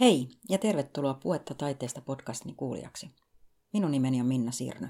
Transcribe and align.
Hei 0.00 0.28
ja 0.48 0.58
tervetuloa 0.58 1.14
Puetta 1.14 1.54
taiteesta 1.54 2.00
podcastini 2.00 2.54
kuulijaksi. 2.56 3.10
Minun 3.72 3.90
nimeni 3.90 4.20
on 4.20 4.26
Minna 4.26 4.52
Sirnö. 4.52 4.88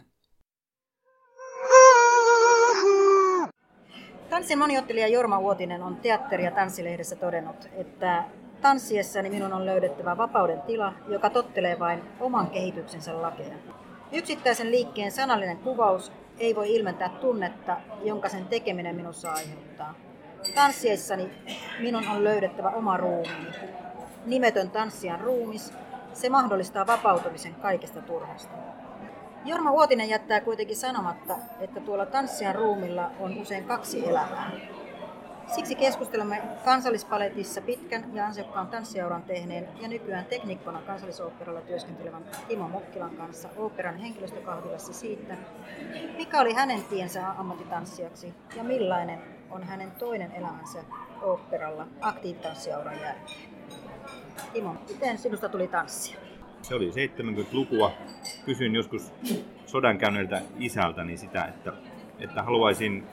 Tanssin 4.31 4.59
moniottelija 4.59 5.09
Jorma 5.09 5.39
Uotinen 5.39 5.83
on 5.83 5.97
teatteri- 5.97 6.45
ja 6.45 6.51
tanssilehdessä 6.51 7.17
todennut, 7.17 7.69
että 7.73 8.25
tanssiessani 8.61 9.31
minun 9.31 9.53
on 9.53 9.67
löydettävä 9.67 10.17
vapauden 10.17 10.63
tila, 10.63 10.93
joka 11.09 11.31
tottelee 11.31 11.79
vain 11.79 12.03
oman 12.21 12.51
kehityksensä 12.51 13.23
lakeja. 13.23 13.55
Yksittäisen 14.13 14.71
liikkeen 14.71 15.13
sanallinen 15.13 15.59
kuvaus 15.59 16.13
ei 16.39 16.55
voi 16.55 16.75
ilmentää 16.75 17.09
tunnetta, 17.09 17.77
jonka 18.05 18.29
sen 18.29 18.47
tekeminen 18.47 18.97
minussa 18.97 19.33
aiheuttaa. 19.33 19.95
Tanssiessani 20.55 21.31
minun 21.81 22.09
on 22.09 22.25
löydettävä 22.25 22.71
oma 22.71 22.97
ruumiini, 22.97 23.53
nimetön 24.27 24.71
tanssijan 24.71 25.21
ruumis, 25.21 25.73
se 26.13 26.29
mahdollistaa 26.29 26.87
vapautumisen 26.87 27.55
kaikesta 27.55 28.03
turhasta. 28.03 28.57
Jorma 29.45 29.71
Uotinen 29.71 30.09
jättää 30.09 30.41
kuitenkin 30.41 30.77
sanomatta, 30.77 31.35
että 31.61 31.81
tuolla 31.81 32.07
tanssijan 32.07 32.55
ruumilla 32.55 33.11
on 33.21 33.39
usein 33.41 33.65
kaksi 33.65 34.09
elämää. 34.09 34.51
Siksi 35.47 35.75
keskustelemme 35.75 36.43
kansallispaletissa 36.65 37.61
pitkän 37.61 38.15
ja 38.15 38.27
ansiokkaan 38.27 38.67
tanssiauran 38.67 39.23
tehneen 39.23 39.69
ja 39.81 39.89
nykyään 39.89 40.25
teknikkona 40.25 40.83
kansallisoopperalla 40.83 41.61
työskentelevän 41.61 42.25
Timo 42.49 42.69
Mokkilan 42.69 43.17
kanssa 43.17 43.49
oopperan 43.57 43.99
henkilöstökahvilassa 43.99 44.93
siitä, 44.93 45.37
mikä 46.17 46.41
oli 46.41 46.53
hänen 46.53 46.83
tiensä 46.85 47.31
ammattitanssijaksi 47.31 48.35
ja 48.57 48.65
millainen 48.65 49.19
on 49.51 49.63
hänen 49.65 49.91
toinen 49.91 50.33
elämänsä 50.33 50.79
oopperalla 51.23 51.87
aktiivitanssiauran 52.01 53.01
jälkeen. 53.01 53.52
Timo, 54.53 54.77
miten 54.89 55.19
sinusta 55.19 55.49
tuli 55.49 55.69
tanssia? 55.69 56.19
Se 56.63 56.75
oli 56.75 56.91
70-lukua. 56.91 57.93
Kysyin 58.45 58.75
joskus 58.75 59.13
sodan 59.67 59.99
käyneeltä 59.99 60.41
isältäni 60.59 61.17
sitä, 61.17 61.45
että, 61.45 61.73
että 62.19 62.43
haluaisin 62.43 63.05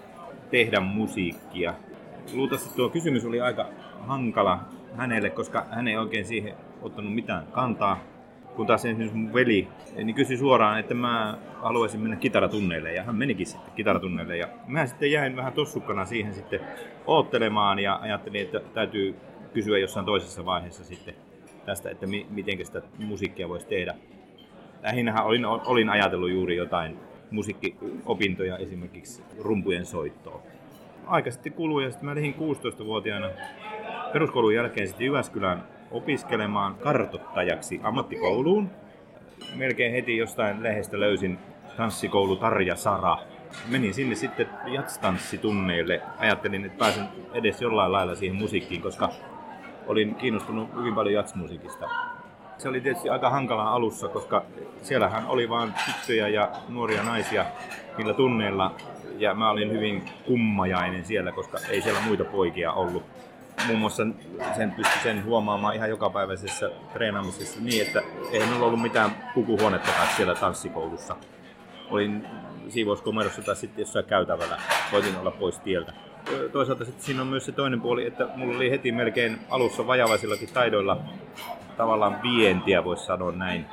tehdä 0.51 0.79
musiikkia. 0.79 1.73
Luultavasti 2.33 2.75
tuo 2.75 2.89
kysymys 2.89 3.25
oli 3.25 3.41
aika 3.41 3.69
hankala 3.99 4.59
hänelle, 4.95 5.29
koska 5.29 5.65
hän 5.71 5.87
ei 5.87 5.97
oikein 5.97 6.25
siihen 6.25 6.55
ottanut 6.81 7.15
mitään 7.15 7.47
kantaa. 7.47 8.03
Kun 8.55 8.67
taas 8.67 8.85
esimerkiksi 8.85 9.17
mun 9.17 9.33
veli 9.33 9.67
niin 9.95 10.15
kysyi 10.15 10.37
suoraan, 10.37 10.79
että 10.79 10.93
mä 10.93 11.37
haluaisin 11.61 11.99
mennä 11.99 12.15
kitaratunneille 12.15 12.93
ja 12.93 13.03
hän 13.03 13.15
menikin 13.15 13.47
sitten 13.47 13.73
kitaratunneille. 13.75 14.37
Ja 14.37 14.47
mä 14.67 14.85
sitten 14.87 15.11
jäin 15.11 15.35
vähän 15.35 15.53
tossukkana 15.53 16.05
siihen 16.05 16.33
sitten 16.33 16.59
oottelemaan 17.07 17.79
ja 17.79 17.99
ajattelin, 18.01 18.41
että 18.41 18.59
täytyy 18.73 19.15
kysyä 19.53 19.77
jossain 19.77 20.05
toisessa 20.05 20.45
vaiheessa 20.45 20.83
sitten 20.83 21.15
tästä, 21.65 21.89
että 21.89 22.07
mi- 22.07 22.27
miten 22.29 22.65
sitä 22.65 22.81
musiikkia 22.97 23.49
voisi 23.49 23.67
tehdä. 23.67 23.95
Lähinnähän 24.83 25.25
olin, 25.25 25.45
olin 25.45 25.89
ajatellut 25.89 26.31
juuri 26.31 26.55
jotain 26.55 26.97
musiikkiopintoja, 27.31 28.57
esimerkiksi 28.57 29.23
rumpujen 29.39 29.85
soittoa. 29.85 30.41
Aika 31.07 31.31
sitten 31.31 31.53
kului 31.53 31.83
ja 31.83 31.91
sitten 31.91 32.09
mä 32.09 32.15
lähdin 32.15 32.35
16-vuotiaana 32.35 33.29
peruskoulun 34.13 34.55
jälkeen 34.55 34.87
sitten 34.87 35.05
Jyväskylään 35.05 35.63
opiskelemaan 35.91 36.75
kartottajaksi 36.75 37.79
ammattikouluun. 37.83 38.69
Melkein 39.55 39.91
heti 39.91 40.17
jostain 40.17 40.63
lehdestä 40.63 40.99
löysin 40.99 41.37
tanssikoulu 41.77 42.35
Tarja 42.35 42.75
Sara. 42.75 43.17
Menin 43.67 43.93
sinne 43.93 44.15
sitten 44.15 44.49
jatstanssitunneille. 44.67 46.01
Ajattelin, 46.17 46.65
että 46.65 46.77
pääsen 46.77 47.05
edes 47.33 47.61
jollain 47.61 47.91
lailla 47.91 48.15
siihen 48.15 48.35
musiikkiin, 48.35 48.81
koska 48.81 49.09
olin 49.89 50.15
kiinnostunut 50.15 50.75
hyvin 50.75 50.95
paljon 50.95 51.13
jatsmusiikista. 51.13 51.89
Se 52.57 52.69
oli 52.69 52.81
tietysti 52.81 53.09
aika 53.09 53.29
hankalaa 53.29 53.73
alussa, 53.73 54.07
koska 54.07 54.45
siellähän 54.81 55.27
oli 55.27 55.49
vain 55.49 55.73
tyttöjä 55.85 56.27
ja 56.27 56.51
nuoria 56.67 57.03
naisia 57.03 57.45
niillä 57.97 58.13
tunneilla. 58.13 58.75
Ja 59.17 59.33
mä 59.33 59.49
olin 59.49 59.71
hyvin 59.71 60.03
kummajainen 60.25 61.05
siellä, 61.05 61.31
koska 61.31 61.57
ei 61.69 61.81
siellä 61.81 62.01
muita 62.01 62.25
poikia 62.25 62.71
ollut. 62.71 63.03
Muun 63.67 63.79
muassa 63.79 64.03
sen 64.55 64.71
pystyi 64.71 65.01
sen 65.03 65.25
huomaamaan 65.25 65.75
ihan 65.75 65.89
jokapäiväisessä 65.89 66.71
treenaamisessa 66.93 67.59
niin, 67.61 67.87
että 67.87 68.01
ei 68.31 68.39
minulla 68.39 68.65
ollut 68.65 68.81
mitään 68.81 69.11
pukuhuonetta 69.33 69.91
siellä 70.17 70.35
tanssikoulussa. 70.35 71.15
Olin 71.91 72.27
siivouskomerossa 72.69 73.41
tai 73.41 73.55
sitten 73.55 73.81
jossain 73.81 74.05
käytävällä. 74.05 74.57
Voitin 74.91 75.17
olla 75.17 75.31
pois 75.31 75.59
tieltä 75.59 75.93
toisaalta 76.51 76.85
sitten 76.85 77.03
siinä 77.03 77.21
on 77.21 77.27
myös 77.27 77.45
se 77.45 77.51
toinen 77.51 77.81
puoli, 77.81 78.07
että 78.07 78.27
mulla 78.35 78.55
oli 78.55 78.71
heti 78.71 78.91
melkein 78.91 79.39
alussa 79.49 79.87
vajavaisillakin 79.87 80.49
taidoilla 80.53 81.01
tavallaan 81.77 82.21
vientiä, 82.23 82.83
voisi 82.83 83.05
sanoa 83.05 83.31
näin. 83.31 83.65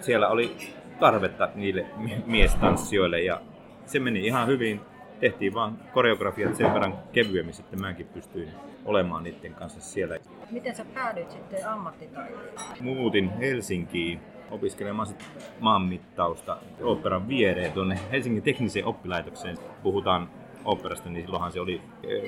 Siellä 0.00 0.28
oli 0.28 0.56
tarvetta 1.00 1.48
niille 1.54 1.86
miestanssijoille 2.26 3.20
ja 3.20 3.40
se 3.86 3.98
meni 3.98 4.26
ihan 4.26 4.46
hyvin. 4.46 4.80
Tehtiin 5.20 5.54
vaan 5.54 5.78
koreografiat 5.92 6.54
sen 6.54 6.74
verran 6.74 6.98
kevyemmin, 7.12 7.54
että 7.60 7.76
mäkin 7.76 8.06
pystyin 8.06 8.48
olemaan 8.84 9.22
niiden 9.22 9.54
kanssa 9.54 9.80
siellä. 9.80 10.18
Miten 10.50 10.76
sä 10.76 10.84
päädyit 10.94 11.30
sitten 11.30 11.68
ammattitaitoon? 11.68 12.42
Muutin 12.80 13.30
Helsinkiin 13.30 14.20
opiskelemaan 14.50 15.06
sit 15.06 15.24
maanmittausta 15.60 16.56
operan 16.82 17.28
viereen 17.28 17.72
tuonne 17.72 17.98
Helsingin 18.12 18.42
tekniseen 18.42 18.86
oppilaitokseen. 18.86 19.58
Puhutaan 19.82 20.28
operasta, 20.66 21.10
niin 21.10 21.24
silloinhan 21.24 21.52
se 21.52 21.60
oli 21.60 21.80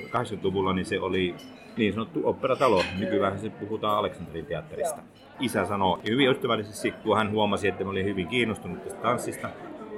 80-luvulla 0.07 0.73
niin 0.73 0.85
se 0.85 0.99
oli 0.99 1.35
niin 1.77 1.93
sanottu 1.93 2.21
operatalo. 2.23 2.83
Nykyään 2.99 3.39
se 3.39 3.49
puhutaan 3.49 3.97
Aleksanterin 3.97 4.45
teatterista. 4.45 5.01
Isä 5.39 5.65
sanoi 5.65 5.99
hyvin 6.07 6.29
ystävällisesti, 6.29 6.91
kun 6.91 7.17
hän 7.17 7.31
huomasi, 7.31 7.67
että 7.67 7.83
mä 7.83 7.89
olin 7.89 8.05
hyvin 8.05 8.27
kiinnostunut 8.27 8.83
tästä 8.83 9.01
tanssista, 9.01 9.49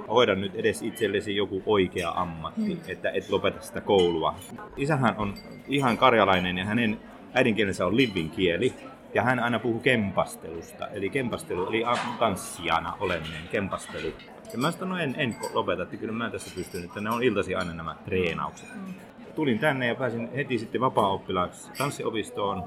hoida 0.08 0.34
nyt 0.34 0.54
edes 0.54 0.82
itsellesi 0.82 1.36
joku 1.36 1.62
oikea 1.66 2.10
ammatti, 2.10 2.60
mm. 2.60 2.80
että 2.88 3.10
et 3.10 3.30
lopeta 3.30 3.60
sitä 3.60 3.80
koulua. 3.80 4.34
Isähän 4.76 5.14
on 5.18 5.34
ihan 5.68 5.98
karjalainen 5.98 6.58
ja 6.58 6.64
hänen 6.64 7.00
äidinkielensä 7.34 7.86
on 7.86 7.96
livin 7.96 8.30
kieli. 8.30 8.74
Ja 9.14 9.22
hän 9.22 9.40
aina 9.40 9.58
puhuu 9.58 9.80
kempastelusta, 9.80 10.88
eli 10.88 11.10
kempastelu, 11.10 11.66
eli 11.66 11.84
tanssijana 12.18 12.96
oleminen, 13.00 13.48
kempastelu. 13.50 14.12
Ja 14.52 14.58
mä 14.58 14.70
sanoin, 14.70 14.90
no 14.90 14.98
en, 14.98 15.14
en 15.16 15.36
lopeta, 15.52 15.82
että 15.82 15.96
kyllä 15.96 16.12
mä 16.12 16.30
tässä 16.30 16.50
pystyn, 16.54 16.84
että 16.84 17.00
ne 17.00 17.10
on 17.10 17.22
iltasi 17.22 17.54
aina 17.54 17.74
nämä 17.74 17.96
treenaukset. 18.04 18.68
Mm. 18.74 18.94
Tulin 19.34 19.58
tänne 19.58 19.86
ja 19.86 19.94
pääsin 19.94 20.32
heti 20.34 20.58
sitten 20.58 20.80
vapaa-oppilaaksi 20.80 21.70
tanssiopistoon. 21.78 22.64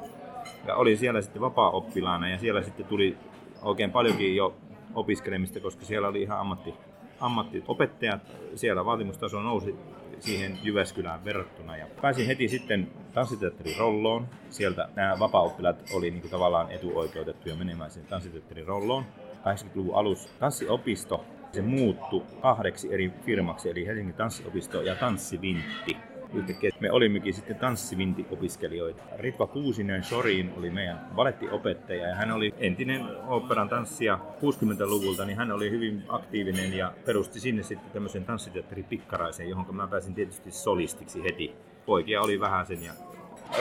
Ja 0.67 0.75
olin 0.75 0.97
siellä 0.97 1.21
sitten 1.21 1.41
vapaa-oppilaana 1.41 2.29
ja 2.29 2.37
siellä 2.37 2.61
sitten 2.61 2.85
tuli 2.85 3.17
oikein 3.61 3.91
paljonkin 3.91 4.35
jo 4.35 4.55
opiskelemista, 4.95 5.59
koska 5.59 5.85
siellä 5.85 6.07
oli 6.07 6.21
ihan 6.21 6.39
ammatti, 6.39 6.73
ammattiopettajat. 7.19 8.21
Siellä 8.55 8.85
vaatimustaso 8.85 9.41
nousi 9.41 9.75
siihen 10.19 10.59
Jyväskylään 10.63 11.25
verrattuna. 11.25 11.77
Ja 11.77 11.87
pääsin 12.01 12.27
heti 12.27 12.47
sitten 12.47 12.91
tanssiteatterin 13.13 13.77
rolloon. 13.77 14.27
Sieltä 14.49 14.89
nämä 14.95 15.19
vapaa-oppilaat 15.19 15.83
oli 15.93 16.11
niin 16.11 16.29
tavallaan 16.29 16.71
etuoikeutettuja 16.71 17.55
menemään 17.55 17.91
sinne 17.91 18.09
tanssiteatterin 18.09 18.67
rolloon. 18.67 19.03
80-luvun 19.45 19.95
alussa 19.95 20.29
tanssiopisto 20.39 21.25
se 21.55 21.61
muuttui 21.61 22.23
kahdeksi 22.41 22.93
eri 22.93 23.11
firmaksi, 23.25 23.69
eli 23.69 23.85
Helsingin 23.85 24.15
tanssiopisto 24.15 24.81
ja 24.81 24.95
Tanssivintti. 24.95 25.97
Yhtäkkiä 26.33 26.71
me 26.79 26.91
olimmekin 26.91 27.33
sitten 27.33 27.55
tanssivinti-opiskelijoita. 27.55 29.03
Ritva 29.17 29.47
Kuusinen 29.47 30.03
Sorin 30.03 30.53
oli 30.57 30.69
meidän 30.69 31.07
balettiopettaja 31.15 32.07
ja 32.07 32.15
hän 32.15 32.31
oli 32.31 32.53
entinen 32.57 33.05
operan 33.27 33.69
tanssija 33.69 34.19
60-luvulta, 34.41 35.25
niin 35.25 35.37
hän 35.37 35.51
oli 35.51 35.71
hyvin 35.71 36.03
aktiivinen 36.09 36.73
ja 36.73 36.93
perusti 37.05 37.39
sinne 37.39 37.63
sitten 37.63 37.91
tämmöisen 37.91 38.25
tanssiteatteri 38.25 38.83
Pikkaraisen, 38.83 39.49
johon 39.49 39.75
mä 39.75 39.87
pääsin 39.87 40.15
tietysti 40.15 40.51
solistiksi 40.51 41.23
heti. 41.23 41.55
Poikia 41.85 42.21
oli 42.21 42.39
vähän 42.39 42.65
sen 42.65 42.83
ja 42.83 42.93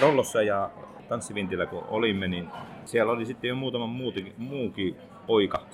Rollossa 0.02 0.42
ja 0.42 0.70
tanssivintillä 1.08 1.66
kun 1.66 1.84
olimme, 1.88 2.28
niin 2.28 2.48
siellä 2.84 3.12
oli 3.12 3.26
sitten 3.26 3.48
jo 3.48 3.54
muutama 3.54 3.86
muukin 4.36 4.96
poika 5.26 5.66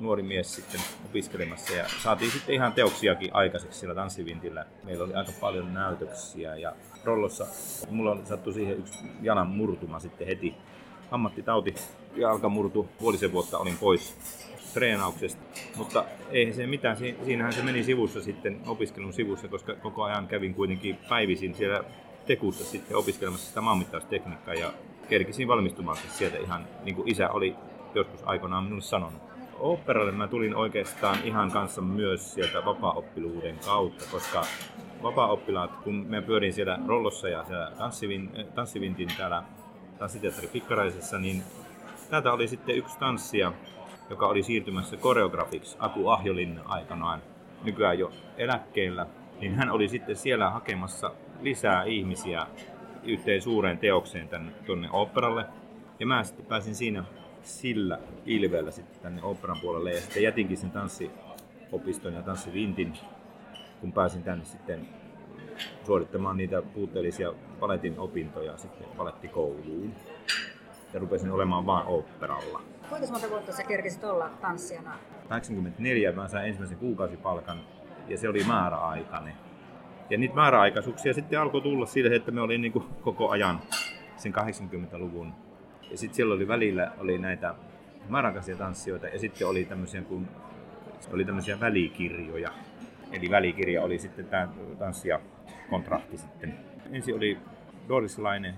nuori 0.00 0.22
mies 0.22 0.54
sitten 0.54 0.80
opiskelemassa 1.04 1.72
ja 1.74 1.84
saatiin 2.02 2.30
sitten 2.30 2.54
ihan 2.54 2.72
teoksiakin 2.72 3.34
aikaiseksi 3.34 3.78
siellä 3.78 3.94
tanssivintillä. 3.94 4.66
Meillä 4.84 5.04
oli 5.04 5.14
aika 5.14 5.32
paljon 5.40 5.74
näytöksiä 5.74 6.56
ja 6.56 6.72
Rollossa 7.04 7.46
mulla 7.90 8.18
sattui 8.24 8.52
siihen 8.52 8.78
yksi 8.78 8.98
janan 9.22 9.46
murtuma 9.46 10.00
sitten 10.00 10.26
heti. 10.26 10.54
Ammattitauti 11.10 11.74
jalka 12.16 12.48
murtu, 12.48 12.88
puolisen 12.98 13.32
vuotta 13.32 13.58
olin 13.58 13.76
pois 13.76 14.16
treenauksesta, 14.74 15.42
mutta 15.76 16.04
ei 16.30 16.52
se 16.52 16.66
mitään, 16.66 16.96
siinähän 16.96 17.52
se 17.52 17.62
meni 17.62 17.84
sivussa 17.84 18.22
sitten, 18.22 18.60
opiskelun 18.66 19.12
sivussa, 19.12 19.48
koska 19.48 19.74
koko 19.74 20.02
ajan 20.02 20.26
kävin 20.26 20.54
kuitenkin 20.54 20.98
päivisin 21.08 21.54
siellä 21.54 21.84
Tekussa 22.26 22.64
sitten 22.64 22.96
opiskelemassa 22.96 23.48
sitä 23.48 23.60
maanmittaustekniikkaa 23.60 24.54
ja 24.54 24.72
kerkisin 25.08 25.48
valmistumaan 25.48 25.98
sieltä 26.08 26.38
ihan 26.38 26.68
niin 26.84 26.94
kuin 26.94 27.08
isä 27.08 27.30
oli 27.30 27.56
joskus 27.94 28.20
aikoinaan 28.24 28.64
minulle 28.64 28.82
sanonut 28.82 29.29
operalle 29.60 30.12
mä 30.12 30.28
tulin 30.28 30.56
oikeastaan 30.56 31.18
ihan 31.24 31.50
kanssa 31.50 31.80
myös 31.80 32.34
sieltä 32.34 32.64
vapaa-oppiluuden 32.64 33.58
kautta, 33.64 34.04
koska 34.10 34.44
vapaa-oppilaat, 35.02 35.76
kun 35.76 36.06
mä 36.08 36.22
pyörin 36.22 36.52
siellä 36.52 36.78
Rollossa 36.86 37.28
ja 37.28 37.44
siellä 37.44 37.72
tanssivin, 37.78 38.30
tanssivintin 38.54 39.08
täällä 39.16 39.42
tanssiteatteri 39.98 40.46
Pikkaraisessa, 40.46 41.18
niin 41.18 41.42
täältä 42.10 42.32
oli 42.32 42.48
sitten 42.48 42.76
yksi 42.76 42.98
tanssija, 42.98 43.52
joka 44.10 44.26
oli 44.26 44.42
siirtymässä 44.42 44.96
koreografiksi 44.96 45.76
Aku 45.80 46.08
Ahjolin 46.08 46.60
aikanaan, 46.64 47.22
nykyään 47.64 47.98
jo 47.98 48.12
eläkkeellä. 48.36 49.06
Niin 49.40 49.54
hän 49.54 49.70
oli 49.70 49.88
sitten 49.88 50.16
siellä 50.16 50.50
hakemassa 50.50 51.12
lisää 51.40 51.84
ihmisiä 51.84 52.46
yhteen 53.02 53.42
suureen 53.42 53.78
teokseen 53.78 54.28
tänne, 54.28 54.52
tuonne 54.52 54.88
operalle. 54.92 55.44
Ja 56.00 56.06
mä 56.06 56.24
sitten 56.24 56.46
pääsin 56.46 56.74
siinä 56.74 57.04
sillä 57.42 57.98
ilveellä 58.26 58.70
sitten 58.70 59.00
tänne 59.02 59.22
operan 59.22 59.60
puolelle 59.60 59.92
ja 59.92 60.00
sitten 60.00 60.22
jätinkin 60.22 60.56
sen 60.56 60.70
tanssiopiston 60.70 62.14
ja 62.14 62.22
tanssivintin, 62.22 62.92
kun 63.80 63.92
pääsin 63.92 64.22
tänne 64.22 64.44
sitten 64.44 64.88
suorittamaan 65.86 66.36
niitä 66.36 66.62
puutteellisia 66.62 67.32
paletin 67.60 67.98
opintoja 67.98 68.56
sitten 68.56 68.86
palettikouluun. 68.96 69.94
Ja 70.92 71.00
rupesin 71.00 71.30
olemaan 71.30 71.66
vaan 71.66 71.86
operalla. 71.86 72.62
Kuinka 72.88 73.08
monta 73.12 73.30
vuotta 73.30 73.52
sä 73.52 73.62
kerkisit 73.62 74.04
olla 74.04 74.30
tanssijana? 74.40 74.94
84 75.28 76.12
mä 76.12 76.28
sain 76.28 76.46
ensimmäisen 76.46 76.78
kuukausipalkan 76.78 77.60
ja 78.08 78.18
se 78.18 78.28
oli 78.28 78.44
määräaikainen. 78.44 79.34
Ja 80.10 80.18
niitä 80.18 80.34
määräaikaisuuksia 80.34 81.14
sitten 81.14 81.40
alkoi 81.40 81.60
tulla 81.60 81.86
sille, 81.86 82.16
että 82.16 82.30
me 82.30 82.40
oli 82.40 82.58
niin 82.58 82.72
koko 83.00 83.28
ajan 83.28 83.60
sen 84.16 84.34
80-luvun. 84.34 85.32
Ja 85.90 85.98
sitten 85.98 86.16
siellä 86.16 86.34
oli 86.34 86.48
välillä 86.48 86.92
oli 86.98 87.18
näitä 87.18 87.54
määräaikaisia 88.08 88.56
tanssijoita 88.56 89.06
ja 89.06 89.18
sitten 89.18 89.48
oli 89.48 89.64
tämmöisiä, 89.64 90.02
kun, 90.02 90.28
oli 91.12 91.24
tämmöisiä 91.24 91.60
välikirjoja. 91.60 92.50
Eli 93.12 93.30
välikirja 93.30 93.82
oli 93.82 93.98
sitten 93.98 94.24
tämä 94.24 94.48
tanssija 94.78 95.20
kontrakti 95.70 96.18
sitten. 96.18 96.54
Ensin 96.92 97.14
oli 97.14 97.38
Doris 97.88 98.18
Laine, 98.18 98.54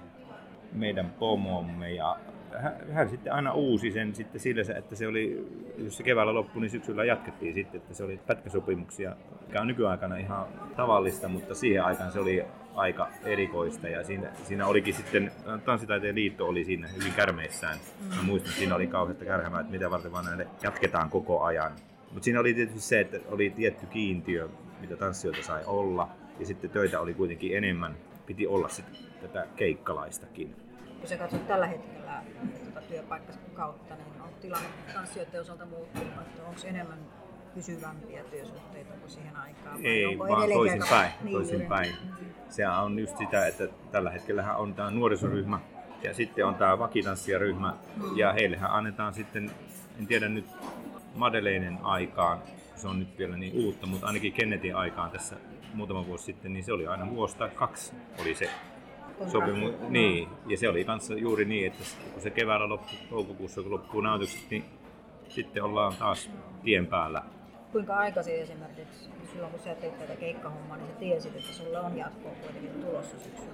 meidän 0.72 1.10
pomomme 1.18 1.92
ja 1.92 2.16
hän, 2.58 2.76
hän 2.92 3.08
sitten 3.08 3.32
aina 3.32 3.52
uusi 3.52 3.92
sen 3.92 4.14
sitten 4.14 4.40
sillä, 4.40 4.62
että 4.78 4.96
se 4.96 5.06
oli, 5.06 5.46
jos 5.78 5.96
se 5.96 6.02
keväällä 6.02 6.34
loppui, 6.34 6.60
niin 6.60 6.70
syksyllä 6.70 7.04
jatkettiin 7.04 7.54
sitten, 7.54 7.80
että 7.80 7.94
se 7.94 8.04
oli 8.04 8.20
pätkäsopimuksia, 8.26 9.16
mikä 9.46 9.60
on 9.60 9.66
nykyaikana 9.66 10.16
ihan 10.16 10.46
tavallista, 10.76 11.28
mutta 11.28 11.54
siihen 11.54 11.84
aikaan 11.84 12.12
se 12.12 12.20
oli 12.20 12.44
aika 12.74 13.08
erikoista 13.24 13.88
ja 13.88 14.04
siinä, 14.04 14.32
siinä 14.44 14.66
olikin 14.66 14.94
sitten, 14.94 15.32
Tanssitaiteen 15.64 16.14
liitto 16.14 16.46
oli 16.46 16.64
siinä 16.64 16.88
hyvin 16.88 17.12
kärmeissään. 17.12 17.78
Mä 18.16 18.22
muistan, 18.22 18.48
että 18.48 18.58
siinä 18.58 18.74
oli 18.74 18.86
kauheasta 18.86 19.24
kärhämää, 19.24 19.60
että 19.60 19.72
mitä 19.72 19.90
varten 19.90 20.12
vaan 20.12 20.24
näille 20.24 20.46
jatketaan 20.62 21.10
koko 21.10 21.42
ajan. 21.42 21.72
Mutta 22.10 22.24
siinä 22.24 22.40
oli 22.40 22.54
tietysti 22.54 22.80
se, 22.80 23.00
että 23.00 23.18
oli 23.28 23.50
tietty 23.50 23.86
kiintiö, 23.86 24.48
mitä 24.80 24.96
tanssijoita 24.96 25.42
sai 25.42 25.62
olla 25.66 26.08
ja 26.40 26.46
sitten 26.46 26.70
töitä 26.70 27.00
oli 27.00 27.14
kuitenkin 27.14 27.56
enemmän. 27.56 27.96
Piti 28.26 28.46
olla 28.46 28.68
sitten 28.68 28.96
tätä 29.20 29.46
keikkalaistakin. 29.56 30.56
Kun 31.00 31.08
sä 31.08 31.16
katsot 31.16 31.46
tällä 31.46 31.66
hetkellä 31.66 32.22
tuota 32.62 32.80
työpaikkas 32.88 33.38
kautta, 33.54 33.94
niin 33.94 34.22
on 34.22 34.28
tilanne 34.40 34.68
tanssijoiden 34.94 35.40
osalta 35.40 35.66
muuttunut, 35.66 36.08
että 36.08 36.42
onko 36.42 36.60
enemmän 36.64 36.98
pysyvämpiä 37.54 38.24
työsuhteita 38.24 38.92
kuin 39.00 39.10
siihen 39.10 39.36
aikaan? 39.36 39.86
Ei, 39.86 40.06
onko 40.06 40.28
vaan 40.28 40.44
edelleenkin 40.44 40.78
toisin 40.78 40.82
aika- 40.82 40.94
päin. 40.94 41.12
Niin, 41.22 41.32
toisin 41.32 41.52
juuri. 41.54 41.68
päin. 41.68 41.94
Se 42.48 42.68
on 42.68 42.98
just 42.98 43.18
sitä, 43.18 43.46
että 43.46 43.68
tällä 43.90 44.10
hetkellä 44.10 44.56
on 44.56 44.74
tämä 44.74 44.90
nuorisoryhmä 44.90 45.60
ja 46.02 46.14
sitten 46.14 46.46
on 46.46 46.54
tämä 46.54 46.78
vakitanssijaryhmä 46.78 47.74
ja 48.16 48.32
heillehän 48.32 48.70
annetaan 48.70 49.14
sitten, 49.14 49.50
en 49.98 50.06
tiedä 50.06 50.28
nyt 50.28 50.46
Madeleinen 51.14 51.78
aikaan, 51.82 52.38
se 52.76 52.88
on 52.88 52.98
nyt 52.98 53.18
vielä 53.18 53.36
niin 53.36 53.64
uutta, 53.64 53.86
mutta 53.86 54.06
ainakin 54.06 54.32
Kennethin 54.32 54.76
aikaan 54.76 55.10
tässä 55.10 55.36
muutama 55.74 56.06
vuosi 56.06 56.24
sitten, 56.24 56.52
niin 56.52 56.64
se 56.64 56.72
oli 56.72 56.86
aina 56.86 57.10
vuosi 57.10 57.36
tai 57.36 57.50
kaksi 57.50 57.92
oli 58.20 58.34
se 58.34 58.50
sopimu. 59.28 59.72
Niin, 59.88 60.28
ja 60.46 60.58
se 60.58 60.68
oli 60.68 60.84
kanssa 60.84 61.14
juuri 61.14 61.44
niin, 61.44 61.66
että 61.66 61.84
kun 62.12 62.22
se 62.22 62.30
keväällä 62.30 62.68
loppui, 62.68 62.98
toukokuussa 63.10 63.62
kun 63.62 63.70
loppuu 63.70 64.00
näytökset, 64.00 64.50
niin 64.50 64.64
sitten 65.28 65.62
ollaan 65.64 65.94
taas 65.98 66.30
tien 66.64 66.86
päällä. 66.86 67.22
Kuinka 67.72 67.96
aikaisin 67.96 68.34
esimerkiksi, 68.34 69.10
silloin 69.32 69.50
kun 69.50 69.60
sä 69.60 69.74
teit 69.74 69.98
tätä 69.98 70.16
keikkahommaa, 70.16 70.76
niin 70.76 70.88
sä 70.88 70.94
tiesit, 70.94 71.36
että 71.36 71.52
sulla 71.52 71.80
on 71.80 71.96
jatkoa 71.96 72.32
kuitenkin 72.42 72.82
tulossa 72.82 73.18
syksyllä? 73.18 73.52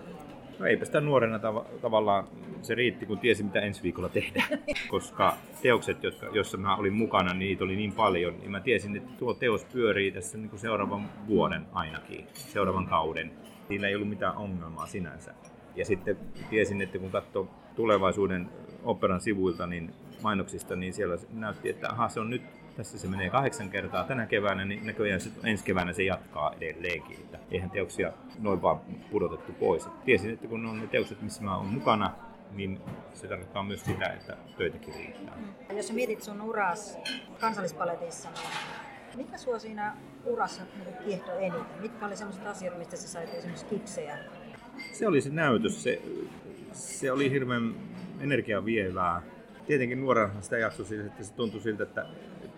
No 0.59 0.67
eipä 0.67 0.85
sitä 0.85 1.01
nuorena 1.01 1.39
tav- 1.39 1.79
tavallaan 1.81 2.29
se 2.63 2.75
riitti, 2.75 3.07
kun 3.07 3.19
tiesi 3.19 3.43
mitä 3.43 3.61
ensi 3.61 3.83
viikolla 3.83 4.09
tehdään. 4.09 4.49
Koska 4.89 5.37
teokset, 5.63 6.03
jotka, 6.03 6.27
joissa 6.27 6.57
mä 6.57 6.77
olin 6.77 6.93
mukana, 6.93 7.35
niin 7.35 7.39
niitä 7.39 7.65
oli 7.65 7.77
niin 7.77 7.93
paljon, 7.93 8.39
niin 8.39 8.51
mä 8.51 8.61
tiesin, 8.61 8.97
että 8.97 9.11
tuo 9.19 9.35
teos 9.35 9.65
pyörii 9.65 10.13
tässä 10.13 10.39
niin 10.39 10.51
kuin 10.51 10.61
seuraavan 10.61 11.11
vuoden 11.27 11.67
ainakin, 11.73 12.27
seuraavan 12.33 12.87
kauden. 12.87 13.33
Niillä 13.69 13.89
ei 13.89 13.95
ollut 13.95 14.09
mitään 14.09 14.37
ongelmaa 14.37 14.87
sinänsä. 14.87 15.35
Ja 15.77 15.85
sitten 15.85 16.17
tiesin, 16.51 16.83
että 16.83 16.99
kun 16.99 17.11
katsoo 17.11 17.49
tulevaisuuden 17.77 18.49
operan 18.85 19.21
sivuilta, 19.21 19.67
niin 19.67 19.95
mainoksista, 20.23 20.77
niin 20.77 20.93
siellä 20.93 21.17
näytti, 21.33 21.69
että 21.69 21.89
aha, 21.91 22.09
se 22.09 22.21
on 22.21 22.31
nyt 22.31 22.43
tässä 22.79 22.99
se 22.99 23.09
menee 23.09 23.31
kahdeksan 23.31 23.71
kertaa 23.71 24.05
tänä 24.05 24.27
keväänä, 24.27 24.65
niin 24.65 24.87
näköjään 24.87 25.21
se, 25.21 25.31
ensi 25.45 25.65
keväänä 25.65 25.93
se 25.93 26.03
jatkaa 26.03 26.55
edelleenkin. 26.61 27.17
Että 27.17 27.39
eihän 27.51 27.71
teoksia 27.71 28.13
noin 28.39 28.63
vaan 28.63 28.81
pudotettu 29.11 29.53
pois. 29.53 29.87
Et 29.87 30.05
tiesin, 30.05 30.31
että 30.31 30.47
kun 30.47 30.67
on 30.67 30.81
ne 30.81 30.87
teokset, 30.87 31.23
missä 31.23 31.43
mä 31.43 31.57
olen 31.57 31.69
mukana, 31.69 32.15
niin 32.53 32.81
se 33.15 33.29
tarkoittaa 33.29 33.63
myös 33.63 33.85
sitä, 33.85 34.07
että 34.07 34.37
töitäkin 34.59 34.95
riittää. 34.95 35.39
Jos 35.77 35.89
sä 35.89 35.95
mietit 35.95 36.23
sun 36.23 36.41
uras 36.41 36.99
kansallispaletissa, 37.41 38.29
niin 39.09 39.27
mikä 39.27 39.39
sua 39.39 39.59
siinä 39.59 39.97
urassa 40.25 40.63
niin 40.85 40.97
kiehtoi 41.05 41.45
eniten? 41.45 41.81
Mitkä 41.81 42.07
oli 42.07 42.17
sellaiset 42.17 42.47
asiat, 42.47 42.79
mistä 42.79 42.97
sä 42.97 43.09
sait 43.09 43.35
esimerkiksi 43.35 43.67
kiksejä? 43.67 44.19
Se 44.93 45.09
oli 45.09 45.21
se 45.21 45.31
näytös, 45.31 45.83
se, 45.83 46.03
se 46.73 47.13
oli 47.13 47.31
hirveän 47.31 47.75
energiaa 48.21 48.65
vievää. 48.65 49.23
Tietenkin 49.67 50.01
nuorena 50.01 50.41
sitä 50.41 50.59
jaksoi 50.59 50.87
sillä, 50.87 51.07
että 51.07 51.25
se 51.25 51.35
tuntui 51.35 51.61
siltä, 51.61 51.83
että 51.83 52.07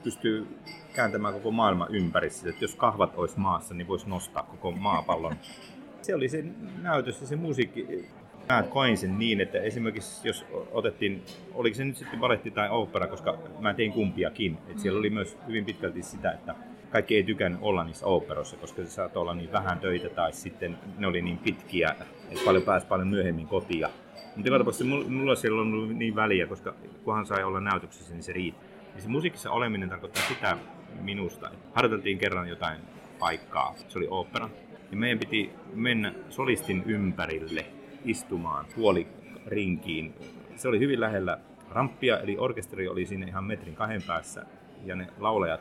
pystyy 0.03 0.47
kääntämään 0.95 1.35
koko 1.35 1.51
maailman 1.51 1.95
ympäri. 1.95 2.29
Että 2.49 2.65
jos 2.65 2.75
kahvat 2.77 3.13
olisi 3.17 3.39
maassa, 3.39 3.75
niin 3.75 3.89
voisi 3.89 4.09
nostaa 4.09 4.43
koko 4.43 4.73
maapallon. 4.73 5.37
Se 6.03 6.15
oli 6.15 6.29
se 6.29 6.45
näytös 6.83 7.21
ja 7.21 7.27
se 7.27 7.37
musiikki. 7.37 8.09
Mä 8.49 8.63
koin 8.63 8.99
sen 8.99 9.19
niin, 9.19 9.41
että 9.41 9.59
esimerkiksi 9.59 10.29
jos 10.29 10.47
otettiin, 10.73 11.23
oliko 11.55 11.77
se 11.77 11.85
nyt 11.85 11.97
sitten 11.97 12.21
baletti 12.21 12.51
tai 12.51 12.69
opera, 12.71 13.07
koska 13.07 13.39
mä 13.59 13.75
tein 13.75 13.93
kumpiakin. 13.93 14.59
Et 14.69 14.79
siellä 14.79 14.99
oli 14.99 15.11
myös 15.11 15.39
hyvin 15.47 15.65
pitkälti 15.65 16.03
sitä, 16.03 16.33
että 16.33 16.55
kaikki 16.91 17.17
ei 17.17 17.23
tykännyt 17.23 17.61
olla 17.63 17.85
niissä 17.85 18.07
operoissa, 18.07 18.57
koska 18.57 18.83
se 18.83 18.91
saattoi 18.91 19.21
olla 19.21 19.35
niin 19.35 19.53
vähän 19.53 19.79
töitä 19.79 20.09
tai 20.09 20.33
sitten 20.33 20.79
ne 20.99 21.07
oli 21.07 21.23
niin 21.23 21.39
pitkiä, 21.39 21.89
että 22.31 22.45
paljon 22.45 22.63
pääsi 22.63 22.87
paljon 22.87 23.09
myöhemmin 23.09 23.47
kotia. 23.47 23.91
Mutta 24.37 24.49
joka 24.49 24.59
tapauksessa 24.59 24.95
mulla 25.09 25.35
siellä 25.35 25.61
on 25.61 25.75
ollut 25.75 25.97
niin 25.97 26.15
väliä, 26.15 26.47
koska 26.47 26.75
kunhan 27.05 27.27
sai 27.27 27.45
olla 27.45 27.61
näytöksessä, 27.61 28.15
niin 28.15 28.23
se 28.23 28.33
riitti. 28.33 28.70
Ja 28.95 29.01
se 29.01 29.09
musiikissa 29.09 29.51
oleminen 29.51 29.89
tarkoittaa 29.89 30.23
sitä 30.29 30.57
minusta, 31.01 31.51
että 31.51 31.69
harjoiteltiin 31.75 32.19
kerran 32.19 32.49
jotain 32.49 32.81
paikkaa, 33.19 33.75
se 33.89 33.99
oli 33.99 34.07
opera. 34.11 34.51
Ja 34.91 34.97
meidän 34.97 35.19
piti 35.19 35.51
mennä 35.75 36.15
solistin 36.29 36.83
ympärille 36.87 37.67
istumaan 38.05 38.67
puolirinkiin. 38.77 40.15
Se 40.57 40.69
oli 40.69 40.79
hyvin 40.79 41.01
lähellä 41.01 41.39
ramppia, 41.71 42.21
eli 42.21 42.39
orkesteri 42.39 42.89
oli 42.89 43.07
siinä 43.07 43.27
ihan 43.27 43.45
metrin 43.45 43.75
kahden 43.75 44.03
päässä. 44.07 44.47
Ja 44.85 44.97
ne 44.97 45.07
laulajat 45.19 45.61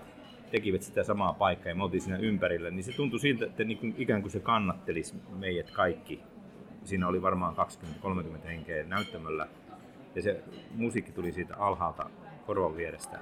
tekivät 0.52 0.82
sitä 0.82 1.04
samaa 1.04 1.34
paikkaa 1.34 1.70
ja 1.70 1.76
me 1.76 1.84
oltiin 1.84 2.02
siinä 2.02 2.18
ympärillä, 2.18 2.72
niin 2.72 2.84
se 2.84 2.92
tuntui 2.92 3.20
siltä, 3.20 3.46
että 3.46 3.64
niin 3.64 3.78
kuin, 3.78 3.96
ikään 3.98 4.22
kuin 4.22 4.32
se 4.32 4.40
kannattelisi 4.40 5.16
meidät 5.30 5.72
kaikki. 5.72 6.22
Siinä 6.84 7.08
oli 7.08 7.22
varmaan 7.22 7.56
20-30 8.44 8.48
henkeä 8.48 8.84
näyttämöllä 8.84 9.48
ja 10.16 10.22
se 10.22 10.44
musiikki 10.76 11.12
tuli 11.12 11.32
siitä 11.32 11.56
alhaalta 11.58 12.10
korvan 12.50 12.78
vierestä. 12.78 13.20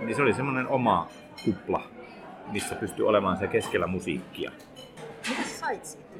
Niin 0.00 0.16
se 0.16 0.22
oli 0.22 0.34
semmoinen 0.34 0.68
oma 0.68 1.08
kupla, 1.44 1.82
missä 2.52 2.74
pystyi 2.74 3.04
olemaan 3.04 3.36
se 3.36 3.46
keskellä 3.46 3.86
musiikkia. 3.86 4.50
Mitä 5.28 5.42
sä 5.42 5.58
sait 5.58 5.84
siitä? 5.84 6.10